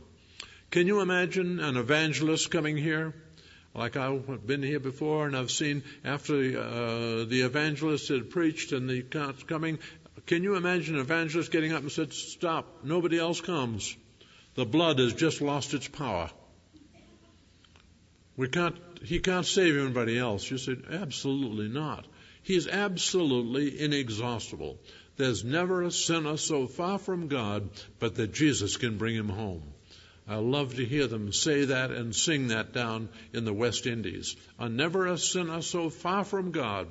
Can 0.70 0.86
you 0.88 1.00
imagine 1.00 1.60
an 1.62 1.78
evangelist 1.78 2.52
coming 2.52 2.76
here? 2.76 3.14
Like 3.74 3.96
I've 3.96 4.46
been 4.46 4.64
here 4.64 4.80
before, 4.80 5.28
and 5.28 5.38
I've 5.38 5.52
seen 5.52 5.84
after 6.04 6.34
uh, 6.36 7.26
the 7.26 7.44
evangelist 7.46 8.10
had 8.10 8.30
preached 8.30 8.74
and 8.74 8.90
the 8.90 9.02
coming, 9.48 9.80
can 10.26 10.44
you 10.44 10.56
imagine 10.56 10.96
an 10.96 11.02
evangelist 11.02 11.52
getting 11.52 11.72
up 11.72 11.84
and 11.84 11.92
said, 11.92 12.12
Stop, 12.12 12.84
nobody 12.84 13.18
else 13.18 13.40
comes. 13.40 13.96
The 14.56 14.66
blood 14.66 15.00
has 15.00 15.14
just 15.14 15.42
lost 15.42 15.74
its 15.74 15.88
power. 15.88 16.30
We 18.36 18.50
can't, 18.50 18.76
he 19.04 19.20
can't 19.20 19.46
save 19.46 19.78
anybody 19.78 20.20
else. 20.20 20.50
You 20.52 20.58
said, 20.58 20.84
Absolutely 20.92 21.70
not. 21.70 22.06
He's 22.44 22.68
absolutely 22.68 23.80
inexhaustible. 23.80 24.80
There's 25.16 25.44
never 25.44 25.84
a 25.84 25.92
sinner 25.92 26.36
so 26.36 26.68
far 26.68 26.98
from 26.98 27.28
God 27.30 27.70
but 28.00 28.16
that 28.16 28.34
Jesus 28.34 28.76
can 28.76 28.98
bring 28.98 29.16
him 29.16 29.30
home. 29.30 29.64
I 30.28 30.36
love 30.36 30.76
to 30.76 30.86
hear 30.86 31.08
them 31.08 31.32
say 31.32 31.66
that 31.66 31.92
and 31.92 32.16
sing 32.16 32.50
that 32.50 32.74
down 32.74 33.10
in 33.34 33.46
the 33.46 33.54
West 33.54 33.88
Indies. 33.88 34.36
A 34.60 34.68
never 34.68 35.08
a 35.08 35.18
sinner 35.18 35.62
so 35.62 35.90
far 35.90 36.26
from 36.26 36.52
God 36.52 36.88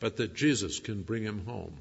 but 0.00 0.16
that 0.16 0.34
Jesus 0.34 0.80
can 0.80 1.02
bring 1.02 1.22
him 1.22 1.44
home. 1.44 1.74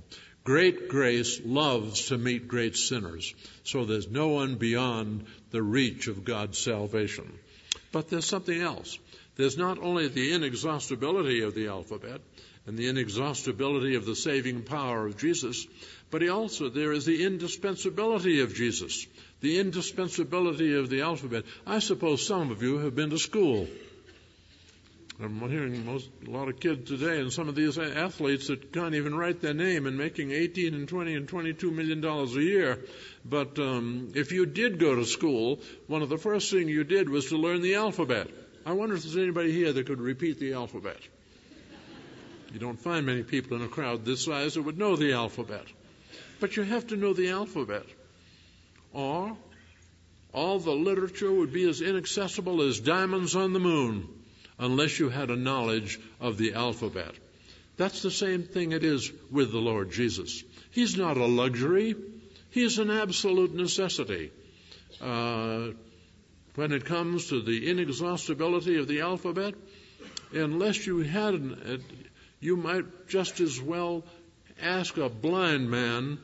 Great 0.43 0.89
grace 0.89 1.39
loves 1.43 2.07
to 2.07 2.17
meet 2.17 2.47
great 2.47 2.75
sinners, 2.75 3.33
so 3.63 3.85
there's 3.85 4.09
no 4.09 4.29
one 4.29 4.55
beyond 4.55 5.25
the 5.51 5.63
reach 5.63 6.07
of 6.07 6.25
God's 6.25 6.57
salvation. 6.57 7.31
But 7.91 8.09
there's 8.09 8.25
something 8.25 8.59
else. 8.59 8.99
There's 9.35 9.57
not 9.57 9.79
only 9.79 10.07
the 10.07 10.33
inexhaustibility 10.33 11.41
of 11.41 11.55
the 11.55 11.67
alphabet 11.67 12.21
and 12.69 12.77
the 12.77 12.87
inexhaustibility 12.87 13.95
of 13.95 14.05
the 14.05 14.15
saving 14.15 14.61
power 14.61 15.07
of 15.07 15.17
Jesus, 15.17 15.65
but 16.11 16.21
he 16.21 16.29
also 16.29 16.69
there 16.69 16.91
is 16.91 17.03
the 17.03 17.25
indispensability 17.25 18.41
of 18.41 18.53
Jesus, 18.53 19.07
the 19.41 19.59
indispensability 19.59 20.77
of 20.77 20.87
the 20.87 21.01
alphabet. 21.01 21.45
I 21.65 21.79
suppose 21.79 22.27
some 22.27 22.51
of 22.51 22.61
you 22.61 22.77
have 22.77 22.93
been 22.95 23.09
to 23.09 23.17
school. 23.17 23.67
I'm 25.19 25.49
hearing 25.49 25.83
most, 25.83 26.09
a 26.27 26.29
lot 26.29 26.47
of 26.47 26.59
kids 26.59 26.87
today 26.87 27.19
and 27.19 27.33
some 27.33 27.49
of 27.49 27.55
these 27.55 27.79
athletes 27.79 28.49
that 28.49 28.71
can't 28.71 28.93
even 28.93 29.15
write 29.15 29.41
their 29.41 29.55
name 29.55 29.87
and 29.87 29.97
making 29.97 30.29
18 30.29 30.75
and 30.75 30.87
20 30.87 31.15
and 31.15 31.27
22 31.27 31.71
million 31.71 32.01
dollars 32.01 32.35
a 32.35 32.43
year. 32.43 32.77
But 33.25 33.57
um, 33.57 34.11
if 34.13 34.31
you 34.31 34.45
did 34.45 34.77
go 34.77 34.93
to 34.93 35.05
school, 35.05 35.59
one 35.87 36.03
of 36.03 36.09
the 36.09 36.19
first 36.19 36.51
things 36.51 36.69
you 36.69 36.83
did 36.83 37.09
was 37.09 37.29
to 37.29 37.37
learn 37.37 37.63
the 37.63 37.75
alphabet. 37.75 38.27
I 38.63 38.73
wonder 38.73 38.93
if 38.93 39.01
there's 39.01 39.17
anybody 39.17 39.51
here 39.53 39.73
that 39.73 39.87
could 39.87 39.99
repeat 39.99 40.39
the 40.39 40.53
alphabet. 40.53 40.99
You 42.51 42.59
don't 42.59 42.79
find 42.79 43.05
many 43.05 43.23
people 43.23 43.57
in 43.57 43.63
a 43.63 43.67
crowd 43.67 44.05
this 44.05 44.25
size 44.25 44.55
that 44.55 44.63
would 44.63 44.77
know 44.77 44.95
the 44.95 45.13
alphabet. 45.13 45.65
But 46.39 46.55
you 46.55 46.63
have 46.63 46.87
to 46.87 46.95
know 46.95 47.13
the 47.13 47.29
alphabet. 47.29 47.85
Or 48.93 49.37
all 50.33 50.59
the 50.59 50.71
literature 50.71 51.31
would 51.31 51.53
be 51.53 51.67
as 51.67 51.81
inaccessible 51.81 52.61
as 52.61 52.79
diamonds 52.79 53.35
on 53.35 53.53
the 53.53 53.59
moon 53.59 54.07
unless 54.57 54.99
you 54.99 55.09
had 55.09 55.29
a 55.29 55.35
knowledge 55.35 55.99
of 56.19 56.37
the 56.37 56.53
alphabet. 56.53 57.13
That's 57.77 58.01
the 58.01 58.11
same 58.11 58.43
thing 58.43 58.71
it 58.71 58.83
is 58.83 59.11
with 59.31 59.51
the 59.51 59.59
Lord 59.59 59.91
Jesus. 59.91 60.43
He's 60.71 60.97
not 60.97 61.17
a 61.17 61.25
luxury. 61.25 61.95
He's 62.49 62.77
an 62.77 62.91
absolute 62.91 63.53
necessity. 63.53 64.31
Uh, 65.01 65.69
when 66.55 66.73
it 66.73 66.85
comes 66.85 67.29
to 67.29 67.41
the 67.41 67.69
inexhaustibility 67.69 68.77
of 68.77 68.87
the 68.87 69.01
alphabet, 69.01 69.53
unless 70.33 70.85
you 70.85 70.99
had, 70.99 71.35
an, 71.35 71.83
you 72.39 72.55
might 72.55 73.07
just 73.07 73.39
as 73.39 73.61
well 73.61 74.03
ask 74.61 74.97
a 74.97 75.09
blind 75.09 75.69
man 75.69 76.19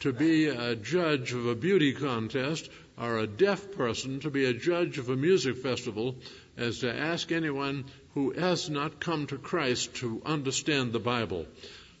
to 0.00 0.12
be 0.12 0.46
a 0.46 0.76
judge 0.76 1.32
of 1.32 1.46
a 1.46 1.54
beauty 1.54 1.92
contest 1.92 2.68
or 2.98 3.18
a 3.18 3.26
deaf 3.26 3.72
person 3.72 4.20
to 4.20 4.30
be 4.30 4.44
a 4.44 4.54
judge 4.54 4.98
of 4.98 5.08
a 5.08 5.16
music 5.16 5.56
festival 5.56 6.16
as 6.56 6.80
to 6.80 6.94
ask 6.94 7.32
anyone 7.32 7.84
who 8.14 8.30
has 8.30 8.70
not 8.70 9.00
come 9.00 9.26
to 9.26 9.36
Christ 9.36 9.94
to 9.96 10.22
understand 10.24 10.92
the 10.92 10.98
Bible. 10.98 11.46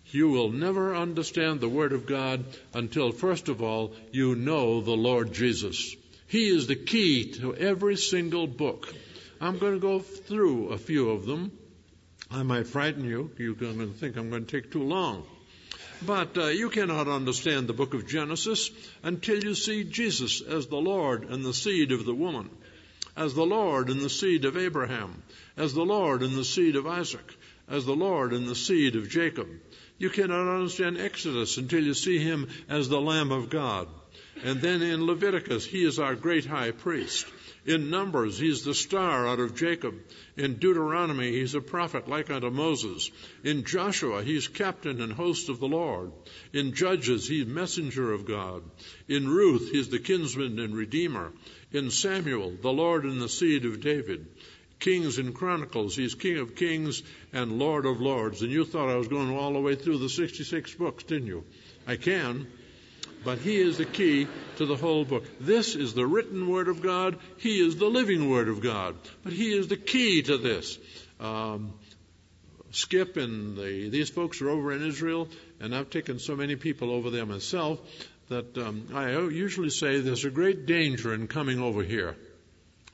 You 0.06 0.28
will 0.28 0.50
never 0.50 0.94
understand 0.94 1.60
the 1.60 1.68
Word 1.68 1.92
of 1.92 2.06
God 2.06 2.44
until, 2.72 3.10
first 3.10 3.48
of 3.48 3.62
all, 3.62 3.92
you 4.12 4.34
know 4.34 4.80
the 4.80 4.96
Lord 4.96 5.32
Jesus. 5.32 5.94
He 6.28 6.48
is 6.48 6.66
the 6.66 6.76
key 6.76 7.32
to 7.32 7.54
every 7.54 7.96
single 7.96 8.46
book. 8.46 8.92
I'm 9.40 9.58
going 9.58 9.74
to 9.74 9.80
go 9.80 9.98
through 9.98 10.68
a 10.68 10.78
few 10.78 11.10
of 11.10 11.26
them. 11.26 11.52
I 12.30 12.42
might 12.42 12.66
frighten 12.66 13.04
you. 13.04 13.30
You're 13.38 13.54
going 13.54 13.78
to 13.78 13.86
think 13.86 14.16
I'm 14.16 14.30
going 14.30 14.46
to 14.46 14.60
take 14.60 14.72
too 14.72 14.82
long. 14.82 15.24
But 16.02 16.36
uh, 16.36 16.46
you 16.46 16.68
cannot 16.68 17.08
understand 17.08 17.66
the 17.66 17.72
book 17.72 17.94
of 17.94 18.06
Genesis 18.06 18.70
until 19.02 19.42
you 19.42 19.54
see 19.54 19.84
Jesus 19.84 20.42
as 20.42 20.66
the 20.66 20.76
Lord 20.76 21.24
and 21.24 21.44
the 21.44 21.54
seed 21.54 21.92
of 21.92 22.04
the 22.04 22.14
woman, 22.14 22.50
as 23.16 23.34
the 23.34 23.46
Lord 23.46 23.88
and 23.88 24.00
the 24.00 24.10
seed 24.10 24.44
of 24.44 24.56
Abraham, 24.56 25.22
as 25.56 25.72
the 25.72 25.84
Lord 25.84 26.22
and 26.22 26.34
the 26.34 26.44
seed 26.44 26.76
of 26.76 26.86
Isaac, 26.86 27.34
as 27.68 27.86
the 27.86 27.96
Lord 27.96 28.32
and 28.32 28.46
the 28.46 28.54
seed 28.54 28.96
of 28.96 29.08
Jacob. 29.08 29.48
You 29.98 30.10
cannot 30.10 30.54
understand 30.54 30.98
Exodus 30.98 31.56
until 31.56 31.82
you 31.82 31.94
see 31.94 32.18
him 32.18 32.48
as 32.68 32.88
the 32.88 33.00
Lamb 33.00 33.32
of 33.32 33.48
God. 33.48 33.88
And 34.44 34.60
then 34.60 34.82
in 34.82 35.06
Leviticus, 35.06 35.64
he 35.64 35.84
is 35.84 35.98
our 35.98 36.14
great 36.14 36.44
high 36.44 36.70
priest. 36.70 37.26
In 37.64 37.90
Numbers, 37.90 38.38
he's 38.38 38.62
the 38.62 38.74
star 38.74 39.26
out 39.26 39.40
of 39.40 39.56
Jacob. 39.56 39.94
In 40.36 40.54
Deuteronomy, 40.54 41.32
he's 41.32 41.54
a 41.54 41.60
prophet 41.60 42.06
like 42.06 42.30
unto 42.30 42.50
Moses. 42.50 43.10
In 43.42 43.64
Joshua, 43.64 44.22
he's 44.22 44.46
captain 44.46 45.00
and 45.00 45.12
host 45.12 45.48
of 45.48 45.58
the 45.58 45.66
Lord. 45.66 46.12
In 46.52 46.74
Judges, 46.74 47.26
he's 47.26 47.46
messenger 47.46 48.12
of 48.12 48.26
God. 48.26 48.62
In 49.08 49.28
Ruth, 49.28 49.70
he's 49.72 49.88
the 49.88 49.98
kinsman 49.98 50.60
and 50.60 50.76
redeemer. 50.76 51.32
In 51.72 51.90
Samuel, 51.90 52.52
the 52.62 52.72
Lord 52.72 53.04
and 53.04 53.20
the 53.20 53.28
seed 53.28 53.64
of 53.64 53.80
David. 53.80 54.26
Kings 54.78 55.18
and 55.18 55.34
Chronicles, 55.34 55.96
he's 55.96 56.14
King 56.14 56.38
of 56.38 56.54
Kings 56.54 57.02
and 57.32 57.58
Lord 57.58 57.86
of 57.86 58.00
Lords. 58.00 58.42
And 58.42 58.52
you 58.52 58.64
thought 58.64 58.90
I 58.90 58.96
was 58.96 59.08
going 59.08 59.34
all 59.34 59.54
the 59.54 59.60
way 59.60 59.74
through 59.74 59.98
the 59.98 60.08
66 60.08 60.74
books, 60.74 61.02
didn't 61.04 61.26
you? 61.26 61.44
I 61.86 61.96
can 61.96 62.46
but 63.26 63.38
He 63.38 63.60
is 63.60 63.76
the 63.76 63.84
key 63.84 64.28
to 64.58 64.66
the 64.66 64.76
whole 64.76 65.04
book. 65.04 65.24
This 65.40 65.74
is 65.74 65.94
the 65.94 66.06
written 66.06 66.48
Word 66.48 66.68
of 66.68 66.80
God. 66.80 67.18
He 67.38 67.58
is 67.58 67.76
the 67.76 67.86
living 67.86 68.30
Word 68.30 68.48
of 68.48 68.60
God. 68.60 68.94
But 69.24 69.32
He 69.32 69.52
is 69.52 69.66
the 69.66 69.76
key 69.76 70.22
to 70.22 70.38
this. 70.38 70.78
Um, 71.18 71.74
Skip 72.70 73.16
and 73.16 73.56
the, 73.56 73.88
these 73.88 74.10
folks 74.10 74.40
are 74.42 74.48
over 74.48 74.72
in 74.72 74.86
Israel, 74.86 75.28
and 75.60 75.74
I've 75.74 75.90
taken 75.90 76.20
so 76.20 76.36
many 76.36 76.54
people 76.54 76.92
over 76.92 77.10
there 77.10 77.26
myself 77.26 77.80
that 78.28 78.56
um, 78.58 78.88
I 78.94 79.10
usually 79.10 79.70
say 79.70 79.98
there's 80.00 80.24
a 80.24 80.30
great 80.30 80.66
danger 80.66 81.12
in 81.12 81.26
coming 81.26 81.58
over 81.60 81.82
here. 81.82 82.16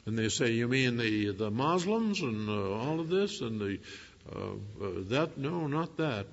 And 0.07 0.19
they 0.19 0.31
say, 0.31 0.53
"You 0.53 0.67
mean 0.67 0.97
the 0.97 1.33
the 1.33 1.51
Muslims 1.51 2.23
and 2.23 2.49
uh, 2.49 2.73
all 2.73 3.01
of 3.01 3.09
this 3.09 3.41
and 3.41 3.61
the 3.61 3.79
uh, 4.35 4.85
uh, 4.85 4.91
that? 5.11 5.37
No, 5.37 5.67
not 5.67 5.99
that, 5.99 6.27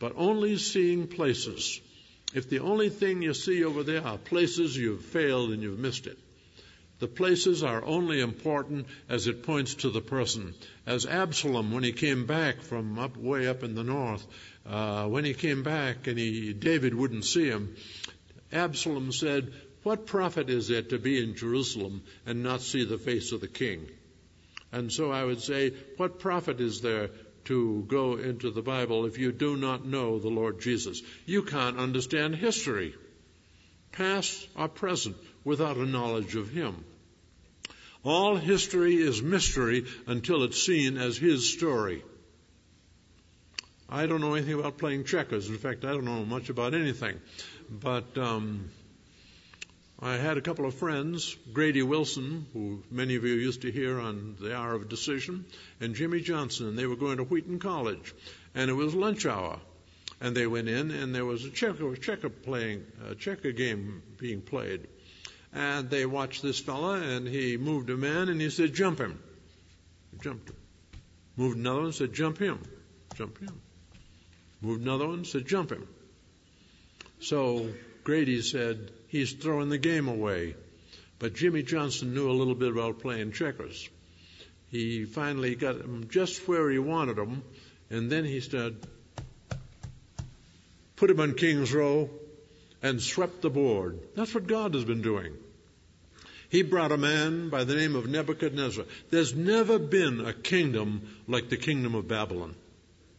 but 0.00 0.14
only 0.16 0.56
seeing 0.56 1.06
places." 1.06 1.80
If 2.34 2.48
the 2.50 2.58
only 2.58 2.90
thing 2.90 3.22
you 3.22 3.32
see 3.32 3.62
over 3.62 3.84
there 3.84 4.04
are 4.04 4.18
places 4.18 4.76
you've 4.76 5.04
failed 5.04 5.52
and 5.52 5.62
you've 5.62 5.78
missed 5.78 6.08
it, 6.08 6.18
the 6.98 7.06
places 7.06 7.62
are 7.62 7.84
only 7.84 8.20
important 8.20 8.86
as 9.08 9.28
it 9.28 9.44
points 9.44 9.74
to 9.76 9.90
the 9.90 10.00
person. 10.00 10.54
As 10.84 11.06
Absalom, 11.06 11.70
when 11.70 11.84
he 11.84 11.92
came 11.92 12.26
back 12.26 12.60
from 12.60 12.98
up 12.98 13.16
way 13.16 13.46
up 13.46 13.62
in 13.62 13.76
the 13.76 13.84
north, 13.84 14.26
uh, 14.66 15.06
when 15.06 15.24
he 15.24 15.32
came 15.32 15.62
back 15.62 16.08
and 16.08 16.18
he 16.18 16.52
David 16.52 16.94
wouldn't 16.94 17.24
see 17.24 17.46
him, 17.46 17.76
Absalom 18.52 19.12
said, 19.12 19.52
"What 19.84 20.06
profit 20.06 20.50
is 20.50 20.70
it 20.70 20.90
to 20.90 20.98
be 20.98 21.22
in 21.22 21.36
Jerusalem 21.36 22.02
and 22.26 22.42
not 22.42 22.62
see 22.62 22.84
the 22.84 22.98
face 22.98 23.30
of 23.30 23.42
the 23.42 23.48
king?" 23.48 23.86
And 24.72 24.92
so 24.92 25.12
I 25.12 25.24
would 25.24 25.40
say, 25.40 25.72
what 25.98 26.18
profit 26.18 26.60
is 26.60 26.80
there 26.80 27.10
to 27.46 27.84
go 27.88 28.16
into 28.16 28.50
the 28.50 28.62
Bible 28.62 29.06
if 29.06 29.18
you 29.18 29.32
do 29.32 29.56
not 29.56 29.84
know 29.84 30.18
the 30.18 30.28
Lord 30.28 30.60
Jesus. 30.60 31.02
You 31.26 31.42
can't 31.42 31.78
understand 31.78 32.34
history, 32.34 32.94
past 33.92 34.48
or 34.56 34.68
present, 34.68 35.16
without 35.44 35.76
a 35.76 35.86
knowledge 35.86 36.36
of 36.36 36.50
Him. 36.50 36.84
All 38.02 38.36
history 38.36 38.96
is 38.96 39.22
mystery 39.22 39.86
until 40.06 40.42
it's 40.42 40.62
seen 40.62 40.98
as 40.98 41.16
His 41.16 41.52
story. 41.52 42.02
I 43.88 44.06
don't 44.06 44.20
know 44.20 44.34
anything 44.34 44.58
about 44.58 44.78
playing 44.78 45.04
checkers. 45.04 45.48
In 45.48 45.58
fact, 45.58 45.84
I 45.84 45.92
don't 45.92 46.04
know 46.04 46.24
much 46.24 46.48
about 46.48 46.74
anything. 46.74 47.20
But 47.70 48.16
um, 48.18 48.70
I 50.00 50.16
had 50.16 50.36
a 50.36 50.42
couple 50.42 50.66
of 50.66 50.74
friends, 50.74 51.36
Grady 51.52 51.82
Wilson, 51.82 52.46
who 52.52 52.82
many 52.90 53.14
of 53.14 53.24
you 53.24 53.34
used 53.34 53.62
to 53.62 53.70
hear 53.70 54.00
on 54.00 54.36
the 54.40 54.54
Hour 54.54 54.74
of 54.74 54.88
Decision, 54.88 55.46
and 55.80 55.94
Jimmy 55.94 56.20
Johnson, 56.20 56.66
and 56.66 56.78
they 56.78 56.86
were 56.86 56.96
going 56.96 57.18
to 57.18 57.24
Wheaton 57.24 57.60
College, 57.60 58.12
and 58.54 58.68
it 58.68 58.74
was 58.74 58.94
lunch 58.94 59.24
hour, 59.24 59.60
and 60.20 60.36
they 60.36 60.48
went 60.48 60.68
in, 60.68 60.90
and 60.90 61.14
there 61.14 61.24
was 61.24 61.44
a 61.44 61.50
checker, 61.50 61.94
checker 61.94 62.28
playing, 62.28 62.84
a 63.08 63.14
checker 63.14 63.52
game 63.52 64.02
being 64.18 64.42
played, 64.42 64.88
and 65.52 65.88
they 65.88 66.04
watched 66.06 66.42
this 66.42 66.58
fella, 66.58 67.00
and 67.00 67.28
he 67.28 67.56
moved 67.56 67.88
a 67.88 67.96
man, 67.96 68.28
and 68.28 68.40
he 68.40 68.50
said, 68.50 68.74
"Jump 68.74 68.98
him," 68.98 69.18
jumped 70.20 70.50
him. 70.50 70.56
Moved 71.36 71.56
another 71.58 71.82
one, 71.82 71.92
said, 71.92 72.12
"Jump 72.12 72.38
him," 72.38 72.58
jump 73.14 73.38
him. 73.38 73.60
Moved 74.60 74.82
another 74.82 75.06
one, 75.06 75.24
said, 75.24 75.46
"Jump 75.46 75.70
him." 75.70 75.86
So 77.20 77.72
Grady 78.02 78.42
said, 78.42 78.90
he's 79.14 79.32
throwing 79.32 79.68
the 79.68 79.78
game 79.78 80.08
away. 80.08 80.56
But 81.20 81.34
Jimmy 81.34 81.62
Johnson 81.62 82.14
knew 82.14 82.28
a 82.28 82.32
little 82.32 82.56
bit 82.56 82.72
about 82.72 82.98
playing 82.98 83.30
checkers. 83.30 83.88
He 84.72 85.04
finally 85.04 85.54
got 85.54 85.76
him 85.76 86.08
just 86.10 86.48
where 86.48 86.68
he 86.68 86.80
wanted 86.80 87.16
him, 87.16 87.44
and 87.90 88.10
then 88.10 88.24
he 88.24 88.40
said, 88.40 88.74
put 90.96 91.10
him 91.10 91.20
on 91.20 91.34
King's 91.34 91.72
Row 91.72 92.10
and 92.82 93.00
swept 93.00 93.40
the 93.40 93.50
board. 93.50 94.00
That's 94.16 94.34
what 94.34 94.48
God 94.48 94.74
has 94.74 94.84
been 94.84 95.02
doing. 95.02 95.32
He 96.48 96.62
brought 96.62 96.90
a 96.90 96.96
man 96.96 97.50
by 97.50 97.62
the 97.62 97.76
name 97.76 97.94
of 97.94 98.08
Nebuchadnezzar. 98.08 98.84
There's 99.10 99.32
never 99.32 99.78
been 99.78 100.26
a 100.26 100.32
kingdom 100.32 101.08
like 101.28 101.50
the 101.50 101.56
kingdom 101.56 101.94
of 101.94 102.08
Babylon. 102.08 102.56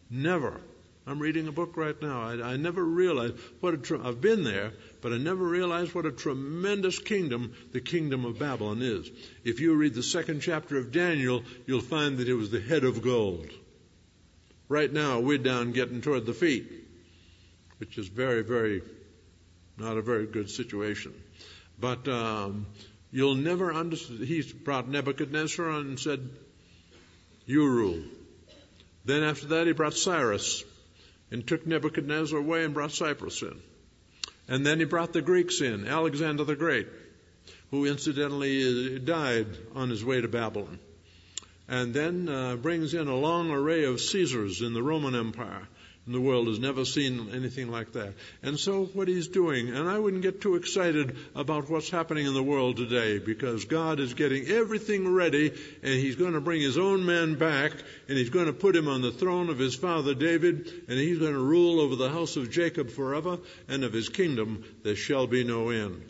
Never. 0.10 0.60
I'm 1.08 1.20
reading 1.20 1.48
a 1.48 1.52
book 1.52 1.78
right 1.78 2.00
now. 2.02 2.22
I, 2.22 2.54
I 2.54 2.58
never 2.58 2.84
realized 2.84 3.36
what 3.60 3.76
a 3.76 3.78
tr- 3.78 4.04
I've 4.04 4.22
been 4.22 4.44
there, 4.44 4.74
but 5.02 5.14
I 5.14 5.18
never 5.18 5.44
realized 5.44 5.94
what 5.94 6.08
a 6.08 6.12
tremendous 6.12 6.98
kingdom 6.98 7.54
the 7.74 7.80
kingdom 7.80 8.26
of 8.26 8.40
Babylon 8.40 8.82
is. 8.82 9.12
If 9.44 9.60
you 9.60 9.76
read 9.76 9.94
the 9.94 10.02
second 10.02 10.40
chapter 10.40 10.78
of 10.78 10.92
Daniel, 10.92 11.44
you'll 11.68 11.82
find 11.82 12.18
that 12.18 12.28
it 12.28 12.34
was 12.34 12.50
the 12.50 12.60
head 12.60 12.84
of 12.84 13.04
gold. 13.04 13.48
Right 14.68 14.92
now, 14.92 15.20
we're 15.20 15.38
down 15.38 15.74
getting 15.74 16.02
toward 16.02 16.26
the 16.26 16.34
feet, 16.34 16.72
which 17.78 18.00
is 18.00 18.08
very, 18.08 18.42
very 18.42 18.82
not 19.78 19.98
a 19.98 20.02
very 20.02 20.26
good 20.26 20.50
situation. 20.50 21.14
But 21.80 22.08
um, 22.08 22.66
you'll 23.12 23.36
never 23.36 23.72
understand. 23.72 24.22
He 24.22 24.42
brought 24.42 24.90
Nebuchadnezzar 24.90 25.70
and 25.70 26.00
said, 26.00 26.28
"You 27.46 27.68
rule." 27.68 28.02
Then 29.04 29.22
after 29.22 29.48
that, 29.48 29.68
he 29.68 29.74
brought 29.74 29.94
Cyrus 29.94 30.64
and 31.36 31.46
took 31.46 31.68
Nebuchadnezzar 31.68 32.40
away 32.40 32.64
and 32.64 32.74
brought 32.74 32.94
Cyrus 32.94 33.42
in. 33.42 33.60
And 34.48 34.66
then 34.66 34.80
he 34.80 34.86
brought 34.86 35.12
the 35.12 35.22
Greeks 35.22 35.60
in, 35.60 35.86
Alexander 35.86 36.46
the 36.46 36.56
Great, 36.56 36.88
who 37.72 37.86
incidentally 37.86 38.96
uh, 38.96 39.00
died 39.00 39.48
on 39.76 39.90
his 39.90 40.06
way 40.06 40.22
to 40.22 40.30
Babylon. 40.30 40.80
And 41.68 41.94
then 41.94 42.30
uh, 42.30 42.56
brings 42.56 42.94
in 42.94 43.10
a 43.10 43.18
long 43.18 43.52
array 43.52 43.84
of 43.84 44.00
Caesars 44.00 44.62
in 44.62 44.74
the 44.74 44.82
Roman 44.82 45.14
Empire 45.14 45.68
the 46.14 46.22
world 46.22 46.48
has 46.48 46.60
never 46.60 46.86
seen 46.86 47.32
anything 47.34 47.72
like 47.72 47.94
that. 47.94 48.14
And 48.44 48.60
so 48.60 48.86
what 48.86 49.08
he's 49.08 49.28
doing, 49.28 49.70
and 49.70 49.90
I 49.90 49.98
wouldn't 49.98 50.22
get 50.22 50.40
too 50.40 50.56
excited 50.56 51.18
about 51.34 51.68
what's 51.68 51.90
happening 51.90 52.28
in 52.28 52.36
the 52.36 52.44
world 52.44 52.78
today 52.78 53.18
because 53.18 53.66
God 53.66 54.00
is 54.00 54.14
getting 54.14 54.48
everything 54.48 55.12
ready 55.12 55.50
and 55.50 55.94
he's 55.94 56.16
going 56.16 56.34
to 56.34 56.42
bring 56.42 56.62
his 56.62 56.78
own 56.78 57.08
man 57.08 57.36
back 57.36 57.72
and 58.08 58.18
he's 58.18 58.30
going 58.30 58.46
to 58.46 58.54
put 58.54 58.76
him 58.76 58.88
on 58.88 59.02
the 59.02 59.12
throne 59.12 59.50
of 59.50 59.58
his 59.58 59.74
father 59.74 60.14
David 60.14 60.72
and 60.88 61.00
he's 61.00 61.18
going 61.18 61.34
to 61.34 61.40
rule 61.40 61.80
over 61.80 61.96
the 61.96 62.10
house 62.10 62.36
of 62.36 62.52
Jacob 62.52 62.92
forever 62.92 63.40
and 63.68 63.84
of 63.84 63.92
his 63.92 64.10
kingdom 64.10 64.64
there 64.84 64.96
shall 64.96 65.26
be 65.26 65.44
no 65.44 65.70
end. 65.70 66.08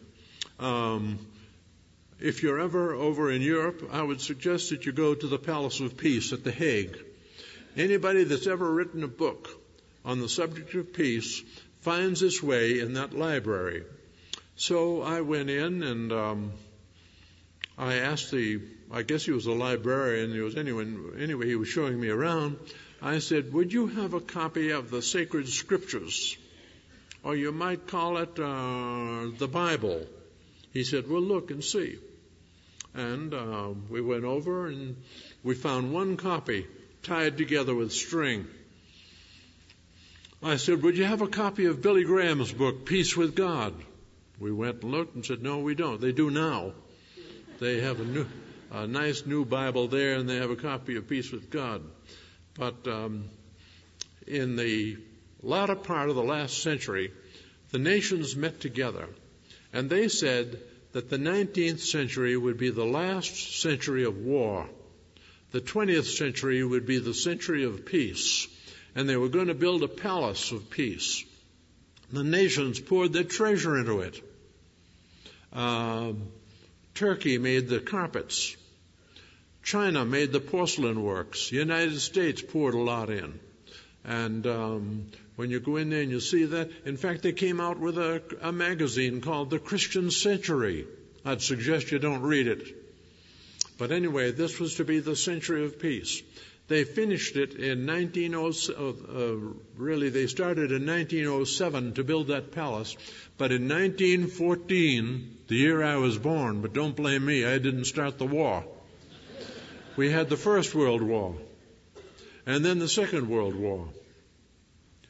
Um, 0.60 1.26
if 2.20 2.44
you're 2.44 2.60
ever 2.60 2.94
over 2.94 3.32
in 3.32 3.42
Europe, 3.42 3.90
I 3.94 4.02
would 4.02 4.20
suggest 4.20 4.72
that 4.72 4.86
you 4.86 4.92
go 4.92 5.16
to 5.16 5.28
the 5.28 5.40
Palace 5.40 5.80
of 5.80 5.96
Peace 5.96 6.34
at 6.34 6.44
The 6.44 6.52
Hague. 6.52 6.98
Anybody 7.78 8.24
that's 8.24 8.48
ever 8.48 8.70
written 8.70 9.04
a 9.04 9.08
book 9.08 9.50
on 10.06 10.20
the 10.20 10.30
subject 10.30 10.74
of 10.76 10.94
peace 10.94 11.42
finds 11.82 12.22
its 12.22 12.42
way 12.42 12.80
in 12.80 12.94
that 12.94 13.14
library. 13.14 13.84
So 14.56 15.02
I 15.02 15.22
went 15.22 15.50
in 15.50 15.84
and 15.84 16.12
um, 16.14 16.54
I 17.78 17.96
asked 17.96 18.32
the, 18.32 18.62
I 18.92 19.02
guess 19.02 19.26
he 19.26 19.32
was 19.32 19.48
a 19.48 19.52
librarian. 19.52 20.32
He 20.32 20.40
was 20.40 20.56
anyone, 20.56 21.18
anyway, 21.20 21.48
he 21.48 21.56
was 21.56 21.68
showing 21.68 22.00
me 22.00 22.08
around. 22.08 22.58
I 23.02 23.20
said, 23.20 23.52
"Would 23.52 23.74
you 23.74 23.88
have 23.88 24.14
a 24.14 24.22
copy 24.22 24.70
of 24.70 24.90
the 24.90 25.02
sacred 25.02 25.50
scriptures 25.50 26.38
or 27.26 27.36
you 27.36 27.52
might 27.52 27.88
call 27.88 28.18
it 28.18 28.40
uh, 28.40 29.32
the 29.38 29.50
Bible. 29.52 30.06
He 30.72 30.84
said, 30.84 31.10
Well, 31.10 31.22
look 31.22 31.50
and 31.50 31.64
see. 31.64 31.98
And 32.94 33.34
uh, 33.34 33.70
we 33.90 34.00
went 34.00 34.24
over 34.24 34.68
and 34.68 34.96
we 35.44 35.56
found 35.56 35.92
one 35.92 36.18
copy 36.18 36.68
tied 37.02 37.38
together 37.38 37.74
with 37.74 37.92
string. 37.92 38.48
I 40.46 40.58
said, 40.58 40.84
Would 40.84 40.96
you 40.96 41.06
have 41.06 41.24
a 41.24 41.28
copy 41.28 41.66
of 41.66 41.82
Billy 41.82 42.04
Graham's 42.04 42.52
book, 42.52 42.86
Peace 42.86 43.18
with 43.18 43.34
God? 43.34 43.74
We 44.40 44.52
went 44.52 44.84
and 44.84 44.92
looked 44.92 45.16
and 45.16 45.26
said, 45.26 45.42
No, 45.42 45.58
we 45.58 45.74
don't. 45.74 46.00
They 46.00 46.12
do 46.12 46.30
now. 46.30 46.74
They 47.60 47.82
have 47.82 48.00
a, 48.00 48.06
new, 48.06 48.28
a 48.72 48.86
nice 48.86 49.26
new 49.26 49.44
Bible 49.44 49.88
there 49.88 50.14
and 50.14 50.30
they 50.30 50.36
have 50.36 50.52
a 50.52 50.56
copy 50.56 50.98
of 50.98 51.10
Peace 51.10 51.32
with 51.32 51.50
God. 51.50 51.82
But 52.54 52.88
um, 52.88 53.30
in 54.28 54.56
the 54.56 54.98
latter 55.42 55.74
part 55.74 56.10
of 56.10 56.16
the 56.16 56.24
last 56.24 56.62
century, 56.62 57.12
the 57.72 57.80
nations 57.80 58.36
met 58.36 58.60
together 58.60 59.10
and 59.74 59.90
they 59.90 60.10
said 60.10 60.60
that 60.92 61.10
the 61.10 61.18
19th 61.18 61.80
century 61.80 62.38
would 62.38 62.60
be 62.60 62.70
the 62.70 62.86
last 62.86 63.60
century 63.62 64.04
of 64.04 64.20
war. 64.20 64.70
The 65.54 65.62
20th 65.62 66.16
century 66.16 66.64
would 66.64 66.86
be 66.86 67.00
the 67.00 67.16
century 67.16 67.64
of 67.64 67.88
peace. 67.88 68.48
And 68.96 69.10
they 69.10 69.18
were 69.18 69.30
going 69.30 69.48
to 69.48 69.54
build 69.54 69.84
a 69.84 69.88
palace 69.88 70.52
of 70.52 70.70
peace. 70.70 71.24
The 72.12 72.24
nations 72.24 72.80
poured 72.80 73.14
their 73.14 73.24
treasure 73.24 73.78
into 73.78 74.02
it. 74.02 74.22
Uh, 75.52 76.14
Turkey 76.94 77.38
made 77.38 77.68
the 77.68 77.80
carpets. 77.80 78.56
China 79.64 80.06
made 80.06 80.32
the 80.32 80.40
porcelain 80.40 81.04
works. 81.04 81.50
The 81.50 81.58
United 81.58 82.00
States 82.00 82.42
poured 82.42 82.76
a 82.76 82.80
lot 82.80 83.10
in. 83.10 83.40
And 84.06 84.46
um, 84.46 85.08
when 85.36 85.50
you 85.50 85.60
go 85.60 85.78
in 85.78 85.90
there 85.90 86.02
and 86.02 86.12
you 86.12 86.20
see 86.20 86.46
that, 86.46 86.70
in 86.86 86.96
fact, 86.96 87.24
they 87.24 87.34
came 87.34 87.60
out 87.60 87.80
with 87.80 87.98
a, 87.98 88.22
a 88.42 88.52
magazine 88.52 89.22
called 89.22 89.50
The 89.50 89.60
Christian 89.60 90.12
Century. 90.12 90.86
I'd 91.26 91.42
suggest 91.42 91.92
you 91.92 92.00
don't 92.00 92.22
read 92.22 92.48
it. 92.48 92.64
But 93.78 93.92
anyway, 93.92 94.32
this 94.32 94.60
was 94.60 94.76
to 94.76 94.86
be 94.86 95.00
the 95.00 95.16
century 95.16 95.66
of 95.66 95.80
peace. 95.80 96.22
They 96.68 96.84
finished 96.84 97.36
it 97.36 97.54
in 97.54 97.86
1907. 97.86 98.76
Uh, 98.76 99.20
uh, 99.20 99.54
really, 99.78 100.10
they 100.10 100.26
started 100.26 100.72
in 100.72 100.86
1907 100.86 101.94
to 101.94 102.04
build 102.04 102.28
that 102.28 102.52
palace. 102.52 102.98
But 103.38 103.52
in 103.52 103.68
1914, 103.70 105.38
the 105.48 105.56
year 105.56 105.84
I 105.84 105.98
was 105.98 106.18
born, 106.18 106.62
but 106.62 106.74
don't 106.74 106.96
blame 106.96 107.26
me, 107.26 107.46
I 107.46 107.60
didn't 107.60 107.86
start 107.86 108.18
the 108.18 108.26
war. 108.26 108.64
We 109.96 110.12
had 110.12 110.30
the 110.30 110.38
First 110.38 110.74
World 110.74 111.02
War, 111.02 111.36
and 112.46 112.66
then 112.66 112.80
the 112.80 112.90
Second 112.90 113.30
World 113.30 113.56
War. 113.56 113.88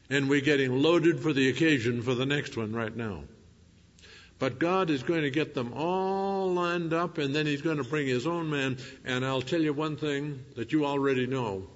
And 0.09 0.29
we're 0.29 0.41
getting 0.41 0.81
loaded 0.81 1.21
for 1.21 1.33
the 1.33 1.49
occasion 1.49 2.01
for 2.03 2.13
the 2.13 2.25
next 2.25 2.57
one 2.57 2.73
right 2.73 2.95
now. 2.95 3.23
But 4.37 4.59
God 4.59 4.89
is 4.89 5.03
going 5.03 5.21
to 5.21 5.29
get 5.29 5.53
them 5.53 5.73
all 5.73 6.53
lined 6.53 6.93
up, 6.93 7.17
and 7.17 7.33
then 7.33 7.45
He's 7.45 7.61
going 7.61 7.77
to 7.77 7.83
bring 7.83 8.07
His 8.07 8.27
own 8.27 8.49
man. 8.49 8.77
And 9.05 9.25
I'll 9.25 9.41
tell 9.41 9.61
you 9.61 9.73
one 9.73 9.95
thing 9.95 10.43
that 10.55 10.73
you 10.73 10.85
already 10.85 11.25
know 11.25 11.67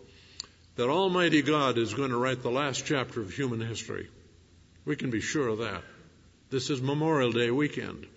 that 0.75 0.89
Almighty 0.89 1.41
God 1.41 1.77
is 1.77 1.93
going 1.93 2.11
to 2.11 2.17
write 2.17 2.41
the 2.41 2.51
last 2.51 2.85
chapter 2.85 3.21
of 3.21 3.31
human 3.31 3.61
history. 3.61 4.09
We 4.85 4.95
can 4.95 5.09
be 5.09 5.21
sure 5.21 5.47
of 5.47 5.59
that. 5.59 5.83
This 6.49 6.69
is 6.69 6.81
Memorial 6.81 7.31
Day 7.31 7.51
weekend. 7.51 8.07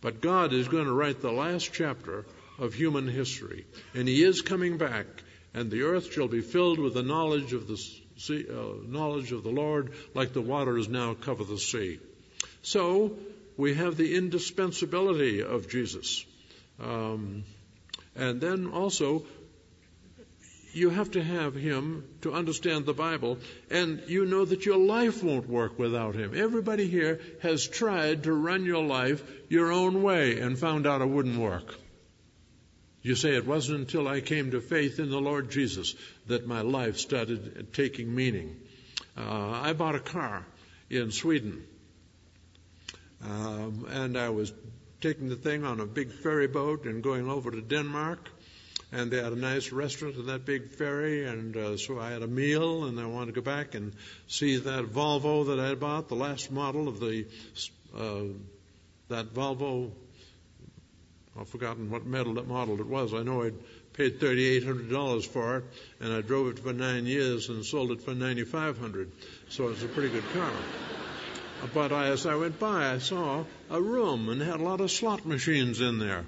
But 0.00 0.20
God 0.20 0.52
is 0.52 0.68
going 0.68 0.84
to 0.84 0.92
write 0.92 1.20
the 1.20 1.32
last 1.32 1.72
chapter 1.72 2.24
of 2.58 2.74
human 2.74 3.08
history. 3.08 3.66
And 3.94 4.06
He 4.06 4.22
is 4.22 4.42
coming 4.42 4.78
back, 4.78 5.06
and 5.54 5.70
the 5.70 5.82
earth 5.82 6.12
shall 6.12 6.28
be 6.28 6.40
filled 6.40 6.78
with 6.78 6.94
the 6.94 7.02
knowledge 7.02 7.52
of 7.52 7.66
the 7.66 7.76
sea, 8.16 8.46
uh, 8.48 8.84
knowledge 8.86 9.32
of 9.32 9.42
the 9.42 9.50
Lord, 9.50 9.92
like 10.14 10.32
the 10.32 10.42
waters 10.42 10.88
now 10.88 11.14
cover 11.14 11.44
the 11.44 11.58
sea. 11.58 11.98
So 12.62 13.16
we 13.58 13.74
have 13.74 13.96
the 13.96 14.14
indispensability 14.14 15.42
of 15.42 15.68
Jesus. 15.68 16.24
Um, 16.80 17.44
and 18.14 18.40
then 18.40 18.68
also, 18.68 19.24
you 20.72 20.90
have 20.90 21.10
to 21.12 21.22
have 21.22 21.56
him 21.56 22.04
to 22.20 22.32
understand 22.32 22.86
the 22.86 22.94
Bible, 22.94 23.38
and 23.68 24.02
you 24.06 24.26
know 24.26 24.44
that 24.44 24.64
your 24.64 24.78
life 24.78 25.24
won't 25.24 25.48
work 25.48 25.76
without 25.76 26.14
him. 26.14 26.34
Everybody 26.36 26.86
here 26.86 27.20
has 27.42 27.66
tried 27.66 28.22
to 28.24 28.32
run 28.32 28.64
your 28.64 28.84
life 28.84 29.22
your 29.48 29.72
own 29.72 30.04
way 30.04 30.38
and 30.38 30.56
found 30.56 30.86
out 30.86 31.02
it 31.02 31.08
wouldn't 31.08 31.38
work. 31.38 31.74
You 33.02 33.16
say 33.16 33.34
it 33.34 33.46
wasn't 33.46 33.80
until 33.80 34.06
I 34.06 34.20
came 34.20 34.52
to 34.52 34.60
faith 34.60 35.00
in 35.00 35.10
the 35.10 35.20
Lord 35.20 35.50
Jesus 35.50 35.96
that 36.28 36.46
my 36.46 36.60
life 36.60 36.98
started 36.98 37.72
taking 37.72 38.14
meaning. 38.14 38.56
Uh, 39.16 39.50
I 39.50 39.72
bought 39.72 39.96
a 39.96 40.00
car 40.00 40.46
in 40.90 41.10
Sweden 41.10 41.64
um, 43.24 43.86
and 43.90 44.16
I 44.16 44.30
was 44.30 44.52
taking 45.00 45.28
the 45.28 45.36
thing 45.36 45.64
on 45.64 45.80
a 45.80 45.86
big 45.86 46.12
ferry 46.12 46.46
boat 46.46 46.84
and 46.84 47.02
going 47.02 47.28
over 47.28 47.50
to 47.50 47.60
Denmark. 47.60 48.28
And 48.90 49.10
they 49.10 49.22
had 49.22 49.32
a 49.32 49.36
nice 49.36 49.70
restaurant 49.70 50.16
in 50.16 50.26
that 50.26 50.46
big 50.46 50.70
ferry, 50.70 51.26
and 51.26 51.54
uh, 51.54 51.76
so 51.76 52.00
I 52.00 52.10
had 52.10 52.22
a 52.22 52.26
meal, 52.26 52.84
and 52.84 52.98
I 52.98 53.04
wanted 53.04 53.34
to 53.34 53.40
go 53.40 53.44
back 53.44 53.74
and 53.74 53.92
see 54.28 54.56
that 54.56 54.86
Volvo 54.86 55.48
that 55.48 55.60
I 55.60 55.74
bought, 55.74 56.08
the 56.08 56.14
last 56.14 56.50
model 56.50 56.88
of 56.88 56.98
the 56.98 57.26
uh, 57.94 58.22
that 59.08 59.34
Volvo. 59.34 59.90
I've 61.38 61.48
forgotten 61.48 61.90
what 61.90 62.06
model, 62.06 62.32
model 62.46 62.80
it 62.80 62.86
was. 62.86 63.12
I 63.12 63.22
know 63.22 63.42
I'd 63.42 63.54
paid 63.92 64.20
$3,800 64.20 65.26
for 65.26 65.58
it, 65.58 65.64
and 66.00 66.12
I 66.12 66.20
drove 66.22 66.48
it 66.48 66.58
for 66.58 66.72
nine 66.72 67.04
years 67.04 67.48
and 67.48 67.64
sold 67.64 67.90
it 67.90 68.00
for 68.00 68.14
9,500. 68.14 69.12
So 69.50 69.68
it's 69.68 69.82
a 69.82 69.88
pretty 69.88 70.08
good 70.08 70.24
car. 70.32 70.50
But 71.74 71.92
as 71.92 72.24
I 72.24 72.36
went 72.36 72.58
by, 72.58 72.92
I 72.92 72.98
saw 72.98 73.44
a 73.70 73.80
room 73.80 74.28
and 74.28 74.40
had 74.40 74.60
a 74.60 74.62
lot 74.62 74.80
of 74.80 74.90
slot 74.90 75.26
machines 75.26 75.80
in 75.80 75.98
there. 75.98 76.24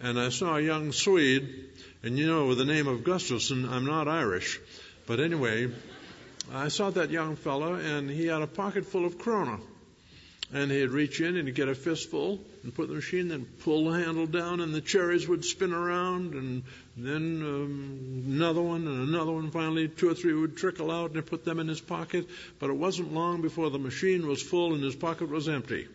And 0.00 0.18
I 0.18 0.30
saw 0.30 0.56
a 0.56 0.60
young 0.60 0.92
Swede, 0.92 1.68
and 2.02 2.18
you 2.18 2.26
know, 2.26 2.46
with 2.46 2.58
the 2.58 2.64
name 2.64 2.86
of 2.86 3.04
Gustafson, 3.04 3.68
I'm 3.68 3.86
not 3.86 4.08
Irish. 4.08 4.60
But 5.06 5.20
anyway, 5.20 5.70
I 6.52 6.68
saw 6.68 6.90
that 6.90 7.10
young 7.10 7.36
fellow, 7.36 7.74
and 7.74 8.10
he 8.10 8.26
had 8.26 8.42
a 8.42 8.46
pocket 8.46 8.86
full 8.86 9.04
of 9.04 9.18
krona. 9.18 9.60
And 10.52 10.70
he'd 10.70 10.90
reach 10.90 11.20
in 11.20 11.36
and 11.36 11.46
he'd 11.46 11.54
get 11.54 11.68
a 11.68 11.74
fistful 11.74 12.40
and 12.64 12.74
put 12.74 12.88
the 12.88 12.94
machine, 12.94 13.28
then 13.28 13.44
pull 13.44 13.84
the 13.84 14.02
handle 14.02 14.26
down, 14.26 14.60
and 14.60 14.74
the 14.74 14.80
cherries 14.80 15.28
would 15.28 15.44
spin 15.44 15.74
around, 15.74 16.32
and 16.32 16.62
then 16.96 17.42
um, 17.42 18.24
another 18.26 18.62
one 18.62 18.88
and 18.88 19.06
another 19.08 19.32
one. 19.32 19.50
Finally, 19.50 19.88
two 19.88 20.08
or 20.08 20.14
three 20.14 20.32
would 20.32 20.56
trickle 20.56 20.90
out, 20.90 21.10
and 21.10 21.16
he 21.16 21.22
put 21.22 21.44
them 21.44 21.60
in 21.60 21.68
his 21.68 21.82
pocket. 21.82 22.26
But 22.58 22.70
it 22.70 22.76
wasn't 22.76 23.12
long 23.12 23.42
before 23.42 23.68
the 23.68 23.78
machine 23.78 24.26
was 24.26 24.42
full 24.42 24.72
and 24.72 24.82
his 24.82 24.96
pocket 24.96 25.28
was 25.28 25.46
empty. 25.46 25.86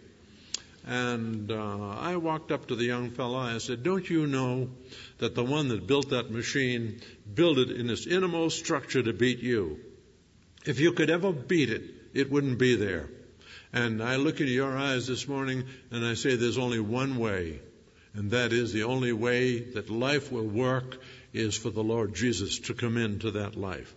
And 0.85 1.51
uh, 1.51 1.89
I 1.99 2.17
walked 2.17 2.51
up 2.51 2.67
to 2.67 2.75
the 2.75 2.85
young 2.85 3.09
fellow. 3.09 3.39
I 3.39 3.57
said, 3.57 3.83
"Don't 3.83 4.07
you 4.07 4.27
know 4.27 4.69
that 5.17 5.33
the 5.33 5.43
one 5.43 5.69
that 5.69 5.87
built 5.87 6.11
that 6.11 6.29
machine 6.29 7.01
built 7.33 7.57
it 7.57 7.71
in 7.71 7.89
its 7.89 8.05
innermost 8.05 8.59
structure 8.59 9.01
to 9.01 9.11
beat 9.11 9.39
you? 9.39 9.79
If 10.65 10.79
you 10.79 10.93
could 10.93 11.09
ever 11.09 11.31
beat 11.31 11.71
it, 11.71 11.83
it 12.13 12.31
wouldn't 12.31 12.59
be 12.59 12.75
there." 12.75 13.09
And 13.71 14.01
I 14.01 14.15
look 14.15 14.39
into 14.39 14.51
your 14.51 14.75
eyes 14.75 15.07
this 15.07 15.27
morning 15.27 15.65
and 15.91 16.05
I 16.05 16.15
say 16.15 16.35
there's 16.35 16.57
only 16.57 16.79
one 16.79 17.17
way, 17.17 17.59
and 18.13 18.31
that 18.31 18.51
is 18.51 18.73
the 18.73 18.83
only 18.83 19.13
way 19.13 19.59
that 19.59 19.89
life 19.89 20.31
will 20.31 20.47
work 20.47 20.97
is 21.33 21.55
for 21.55 21.69
the 21.69 21.83
Lord 21.83 22.15
Jesus 22.15 22.59
to 22.59 22.73
come 22.73 22.97
into 22.97 23.31
that 23.31 23.55
life. 23.55 23.93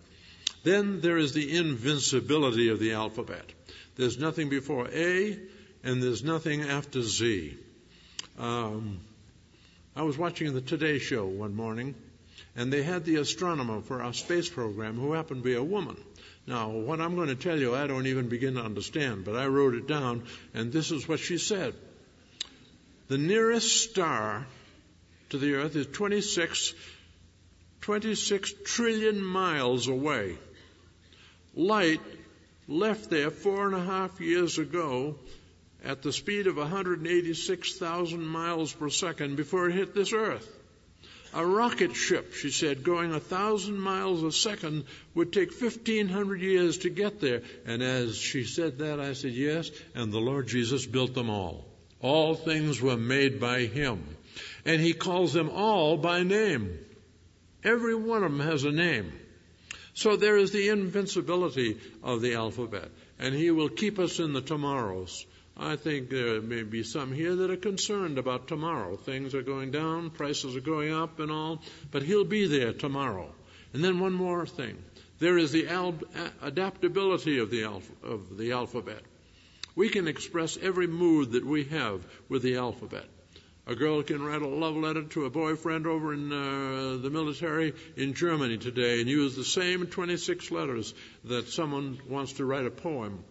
Then 0.63 1.01
there 1.01 1.17
is 1.17 1.33
the 1.33 1.57
invincibility 1.57 2.69
of 2.69 2.79
the 2.79 2.93
alphabet. 2.93 3.45
There's 3.95 4.19
nothing 4.19 4.49
before 4.49 4.87
A 4.87 5.39
and 5.83 6.01
there's 6.01 6.23
nothing 6.23 6.61
after 6.61 7.01
Z. 7.01 7.57
Um, 8.39 8.99
I 9.95 10.03
was 10.03 10.17
watching 10.17 10.53
the 10.53 10.61
Today 10.61 10.97
Show 10.97 11.25
one 11.25 11.55
morning, 11.55 11.93
and 12.55 12.71
they 12.71 12.81
had 12.81 13.05
the 13.05 13.17
astronomer 13.17 13.81
for 13.81 14.01
our 14.01 14.13
space 14.13 14.49
program 14.49 14.95
who 14.95 15.13
happened 15.13 15.43
to 15.43 15.49
be 15.49 15.55
a 15.55 15.63
woman. 15.63 15.97
Now, 16.45 16.69
what 16.69 16.99
I'm 16.99 17.15
going 17.15 17.29
to 17.29 17.35
tell 17.35 17.57
you, 17.57 17.73
I 17.73 17.87
don't 17.87 18.07
even 18.07 18.27
begin 18.27 18.55
to 18.55 18.61
understand, 18.61 19.23
but 19.23 19.35
I 19.35 19.47
wrote 19.47 19.75
it 19.75 19.87
down, 19.87 20.23
and 20.53 20.73
this 20.73 20.91
is 20.91 21.07
what 21.07 21.19
she 21.19 21.37
said. 21.37 21.73
The 23.07 23.17
nearest 23.17 23.89
star 23.89 24.45
to 25.29 25.37
the 25.37 25.55
Earth 25.55 25.75
is 25.75 25.87
26, 25.87 26.73
26 27.81 28.53
trillion 28.65 29.23
miles 29.23 29.87
away. 29.87 30.37
Light 31.55 32.01
left 32.67 33.09
there 33.09 33.29
four 33.29 33.65
and 33.65 33.75
a 33.75 33.83
half 33.83 34.19
years 34.19 34.57
ago 34.57 35.15
at 35.83 36.01
the 36.01 36.13
speed 36.13 36.47
of 36.47 36.57
186,000 36.57 38.25
miles 38.25 38.73
per 38.73 38.89
second 38.89 39.35
before 39.35 39.69
it 39.69 39.75
hit 39.75 39.93
this 39.93 40.13
Earth. 40.13 40.47
A 41.35 41.45
rocket 41.45 41.95
ship, 41.95 42.33
she 42.33 42.51
said, 42.51 42.83
going 42.83 43.11
a 43.11 43.19
thousand 43.19 43.79
miles 43.79 44.21
a 44.21 44.31
second 44.31 44.85
would 45.15 45.33
take 45.33 45.49
1500 45.49 46.41
years 46.41 46.79
to 46.79 46.89
get 46.89 47.19
there. 47.19 47.41
And 47.65 47.81
as 47.81 48.15
she 48.15 48.43
said 48.43 48.77
that, 48.79 48.99
I 48.99 49.13
said, 49.13 49.31
yes, 49.31 49.71
and 49.95 50.13
the 50.13 50.19
Lord 50.19 50.47
Jesus 50.47 50.85
built 50.85 51.15
them 51.15 51.31
all. 51.31 51.65
All 52.01 52.35
things 52.35 52.81
were 52.81 52.97
made 52.97 53.39
by 53.39 53.61
Him. 53.61 54.03
And 54.65 54.79
He 54.79 54.93
calls 54.93 55.33
them 55.33 55.49
all 55.49 55.97
by 55.97 56.21
name. 56.21 56.77
Every 57.63 57.95
one 57.95 58.23
of 58.23 58.31
them 58.31 58.41
has 58.41 58.63
a 58.63 58.71
name. 58.71 59.11
So 59.95 60.15
there 60.15 60.37
is 60.37 60.51
the 60.51 60.69
invincibility 60.69 61.79
of 62.03 62.21
the 62.21 62.35
alphabet. 62.35 62.89
and 63.17 63.33
He 63.33 63.49
will 63.51 63.69
keep 63.69 63.97
us 63.99 64.19
in 64.19 64.33
the 64.33 64.41
tomorrows. 64.41 65.25
I 65.55 65.75
think 65.75 66.09
there 66.09 66.41
may 66.41 66.63
be 66.63 66.83
some 66.83 67.11
here 67.13 67.35
that 67.35 67.51
are 67.51 67.57
concerned 67.57 68.17
about 68.17 68.47
tomorrow. 68.47 68.95
Things 68.95 69.35
are 69.35 69.43
going 69.43 69.71
down, 69.71 70.09
prices 70.09 70.55
are 70.55 70.61
going 70.61 70.93
up 70.93 71.19
and 71.19 71.31
all, 71.31 71.61
but 71.91 72.01
He'll 72.03 72.25
be 72.25 72.47
there 72.47 72.73
tomorrow. 72.73 73.33
And 73.73 73.83
then 73.83 73.99
one 73.99 74.13
more 74.13 74.45
thing. 74.45 74.83
There 75.19 75.37
is 75.37 75.51
the 75.51 75.67
al- 75.67 75.99
adaptability 76.41 77.39
of 77.39 77.49
the, 77.49 77.65
of 77.65 78.37
the 78.37 78.51
alphabet. 78.51 79.01
We 79.75 79.89
can 79.89 80.07
express 80.07 80.57
every 80.57 80.87
mood 80.87 81.31
that 81.31 81.45
we 81.45 81.65
have 81.65 82.05
with 82.29 82.41
the 82.41 82.57
alphabet. 82.57 83.05
A 83.65 83.75
girl 83.75 84.03
can 84.03 84.21
write 84.21 84.41
a 84.41 84.47
love 84.47 84.75
letter 84.75 85.03
to 85.03 85.25
a 85.25 85.29
boyfriend 85.29 85.87
over 85.87 86.13
in 86.13 86.31
uh, 86.31 86.97
the 87.01 87.09
military 87.09 87.73
in 87.95 88.13
Germany 88.13 88.57
today 88.57 88.99
and 88.99 89.09
use 89.09 89.35
the 89.35 89.45
same 89.45 89.87
26 89.87 90.51
letters 90.51 90.93
that 91.23 91.47
someone 91.47 91.99
wants 92.09 92.33
to 92.33 92.45
write 92.45 92.65
a 92.65 92.71
poem, 92.71 93.23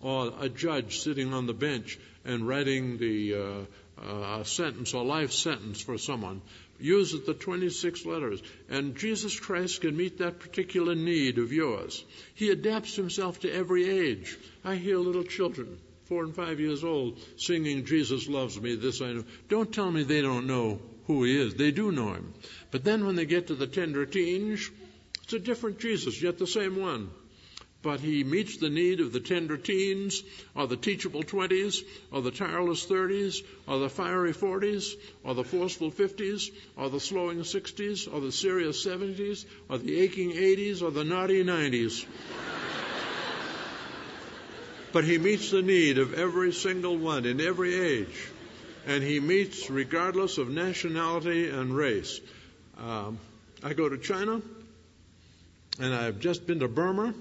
or 0.00 0.32
a 0.40 0.48
judge 0.48 1.00
sitting 1.00 1.32
on 1.32 1.46
the 1.46 1.54
bench 1.54 1.98
and 2.24 2.46
writing 2.46 2.98
the 2.98 3.34
uh, 3.34 4.02
uh, 4.02 4.44
sentence, 4.44 4.92
a 4.92 4.98
life 4.98 5.32
sentence 5.32 5.80
for 5.80 5.98
someone 5.98 6.42
uses 6.78 7.24
the 7.24 7.34
26 7.34 8.04
letters. 8.06 8.42
And 8.68 8.96
Jesus 8.96 9.38
Christ 9.38 9.80
can 9.80 9.96
meet 9.96 10.18
that 10.18 10.40
particular 10.40 10.94
need 10.94 11.38
of 11.38 11.52
yours. 11.52 12.04
He 12.34 12.50
adapts 12.50 12.96
himself 12.96 13.40
to 13.40 13.52
every 13.52 13.88
age. 13.88 14.36
I 14.64 14.74
hear 14.74 14.98
little 14.98 15.24
children, 15.24 15.78
four 16.04 16.24
and 16.24 16.34
five 16.34 16.60
years 16.60 16.84
old, 16.84 17.18
singing, 17.36 17.84
Jesus 17.84 18.28
loves 18.28 18.60
me, 18.60 18.76
this 18.76 19.00
I 19.00 19.12
know. 19.12 19.24
Don't 19.48 19.72
tell 19.72 19.90
me 19.90 20.02
they 20.02 20.22
don't 20.22 20.46
know 20.46 20.80
who 21.06 21.24
he 21.24 21.40
is. 21.40 21.54
They 21.54 21.70
do 21.70 21.92
know 21.92 22.12
him. 22.12 22.34
But 22.70 22.84
then 22.84 23.06
when 23.06 23.14
they 23.14 23.26
get 23.26 23.46
to 23.46 23.54
the 23.54 23.66
tender 23.66 24.04
teens, 24.04 24.70
it's 25.22 25.32
a 25.32 25.38
different 25.38 25.78
Jesus, 25.78 26.20
yet 26.20 26.38
the 26.38 26.46
same 26.46 26.80
one 26.80 27.10
but 27.82 28.00
he 28.00 28.24
meets 28.24 28.56
the 28.56 28.68
need 28.68 29.00
of 29.00 29.12
the 29.12 29.20
tender 29.20 29.56
teens, 29.56 30.22
or 30.54 30.66
the 30.66 30.76
teachable 30.76 31.22
20s, 31.22 31.82
or 32.10 32.22
the 32.22 32.30
tireless 32.30 32.86
30s, 32.86 33.42
or 33.68 33.78
the 33.78 33.88
fiery 33.88 34.32
40s, 34.32 34.94
or 35.22 35.34
the 35.34 35.44
forceful 35.44 35.90
50s, 35.90 36.50
or 36.76 36.90
the 36.90 37.00
slowing 37.00 37.38
60s, 37.38 38.12
or 38.12 38.20
the 38.20 38.32
serious 38.32 38.84
70s, 38.84 39.44
or 39.68 39.78
the 39.78 40.00
aching 40.00 40.32
80s, 40.32 40.82
or 40.82 40.90
the 40.90 41.04
naughty 41.04 41.44
90s. 41.44 42.04
but 44.92 45.04
he 45.04 45.18
meets 45.18 45.50
the 45.50 45.62
need 45.62 45.98
of 45.98 46.14
every 46.14 46.52
single 46.52 46.96
one 46.96 47.24
in 47.24 47.40
every 47.40 47.74
age, 47.74 48.30
and 48.86 49.02
he 49.02 49.20
meets 49.20 49.70
regardless 49.70 50.38
of 50.38 50.48
nationality 50.48 51.50
and 51.50 51.76
race. 51.76 52.20
Um, 52.78 53.18
I 53.62 53.74
go 53.74 53.88
to 53.88 53.98
China, 53.98 54.40
and 55.78 55.94
I've 55.94 56.18
just 56.18 56.46
been 56.46 56.60
to 56.60 56.68
Burma 56.68 57.14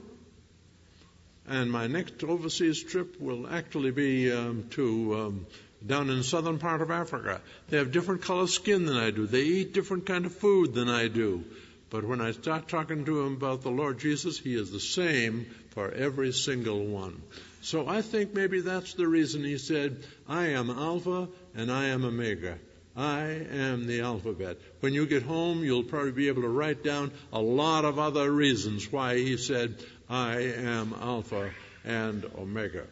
and 1.48 1.72
my 1.72 1.88
next 1.88 2.24
overseas 2.24 2.82
trip 2.82 3.20
will 3.20 3.48
actually 3.48 3.92
be 3.92 4.32
um, 4.32 4.68
to 4.72 5.16
um, 5.16 5.46
down 5.86 6.10
in 6.10 6.18
the 6.18 6.24
southern 6.24 6.58
part 6.58 6.82
of 6.82 6.90
Africa. 6.90 7.42
They 7.70 7.78
have 7.78 7.92
different 7.92 8.24
color 8.24 8.48
skin 8.48 8.86
than 8.86 8.98
I 8.98 9.12
do. 9.12 9.28
They 9.28 9.44
eat 9.44 9.74
different 9.74 10.06
kind 10.06 10.26
of 10.26 10.34
food 10.34 10.74
than 10.74 10.90
I 10.90 11.08
do. 11.08 11.44
But 11.90 12.04
when 12.04 12.20
I 12.20 12.32
start 12.32 12.68
talking 12.68 13.06
to 13.06 13.24
them 13.24 13.34
about 13.34 13.62
the 13.62 13.70
Lord 13.70 14.00
Jesus, 14.00 14.40
He 14.40 14.56
is 14.56 14.72
the 14.72 14.80
same 14.80 15.46
for 15.70 15.92
every 15.92 16.32
single 16.32 16.86
one. 16.86 17.22
So 17.62 17.88
I 17.88 18.02
think 18.02 18.34
maybe 18.34 18.62
that's 18.62 18.94
the 18.94 19.08
reason 19.08 19.44
He 19.44 19.58
said, 19.58 20.04
I 20.28 20.48
am 20.48 20.70
Alpha 20.70 21.30
and 21.54 21.72
I 21.72 21.86
am 21.86 22.04
Omega. 22.04 22.58
I 22.98 23.26
am 23.52 23.88
the 23.88 24.02
alphabet. 24.02 24.58
When 24.80 24.94
you 24.94 25.06
get 25.06 25.24
home, 25.24 25.66
you'll 25.66 25.84
probably 25.84 26.14
be 26.14 26.30
able 26.30 26.44
to 26.44 26.48
write 26.48 26.82
down 26.82 27.12
a 27.34 27.42
lot 27.42 27.84
of 27.84 28.00
other 28.00 28.32
reasons 28.32 28.90
why 28.90 29.18
he 29.18 29.36
said, 29.36 29.84
I 30.10 30.38
am 30.42 30.94
Alpha 30.94 31.52
and 31.84 32.26
Omega. 32.38 32.86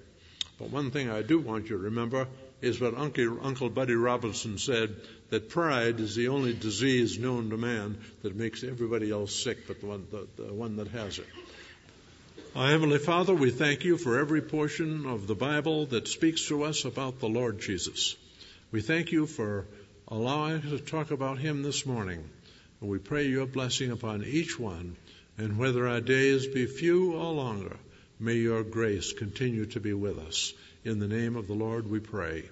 But 0.57 0.71
one 0.71 0.89
thing 0.89 1.11
I 1.11 1.21
do 1.21 1.39
want 1.39 1.65
you 1.65 1.77
to 1.77 1.83
remember 1.83 2.27
is 2.61 2.79
what 2.79 2.95
Uncle, 2.95 3.39
Uncle 3.45 3.69
Buddy 3.69 3.93
Robinson 3.93 4.57
said 4.57 4.95
that 5.29 5.49
pride 5.49 5.99
is 5.99 6.15
the 6.15 6.29
only 6.29 6.53
disease 6.53 7.19
known 7.19 7.49
to 7.49 7.57
man 7.57 7.97
that 8.23 8.35
makes 8.35 8.63
everybody 8.63 9.11
else 9.11 9.35
sick 9.35 9.67
but 9.67 9.81
the 9.81 9.85
one, 9.85 10.07
the, 10.09 10.27
the 10.43 10.53
one 10.53 10.77
that 10.77 10.87
has 10.87 11.19
it. 11.19 11.27
Our 12.55 12.69
Heavenly 12.69 12.99
Father, 12.99 13.33
we 13.33 13.51
thank 13.51 13.83
you 13.83 13.97
for 13.97 14.19
every 14.19 14.41
portion 14.41 15.05
of 15.05 15.27
the 15.27 15.35
Bible 15.35 15.87
that 15.87 16.07
speaks 16.07 16.47
to 16.47 16.63
us 16.63 16.85
about 16.85 17.19
the 17.19 17.29
Lord 17.29 17.59
Jesus. 17.59 18.15
We 18.71 18.81
thank 18.81 19.11
you 19.11 19.27
for 19.27 19.65
allowing 20.07 20.57
us 20.57 20.69
to 20.69 20.79
talk 20.79 21.11
about 21.11 21.37
Him 21.37 21.63
this 21.63 21.85
morning. 21.85 22.27
And 22.79 22.89
we 22.89 22.99
pray 22.99 23.27
your 23.27 23.45
blessing 23.45 23.91
upon 23.91 24.23
each 24.23 24.59
one 24.59 24.95
and 25.37 25.57
whether 25.57 25.87
our 25.87 26.01
days 26.01 26.47
be 26.47 26.65
few 26.65 27.13
or 27.13 27.33
longer, 27.33 27.77
may 28.19 28.35
your 28.35 28.63
grace 28.63 29.13
continue 29.13 29.65
to 29.67 29.79
be 29.79 29.93
with 29.93 30.19
us. 30.19 30.53
In 30.83 30.99
the 30.99 31.07
name 31.07 31.35
of 31.35 31.47
the 31.47 31.53
Lord 31.53 31.89
we 31.89 31.99
pray. 31.99 32.49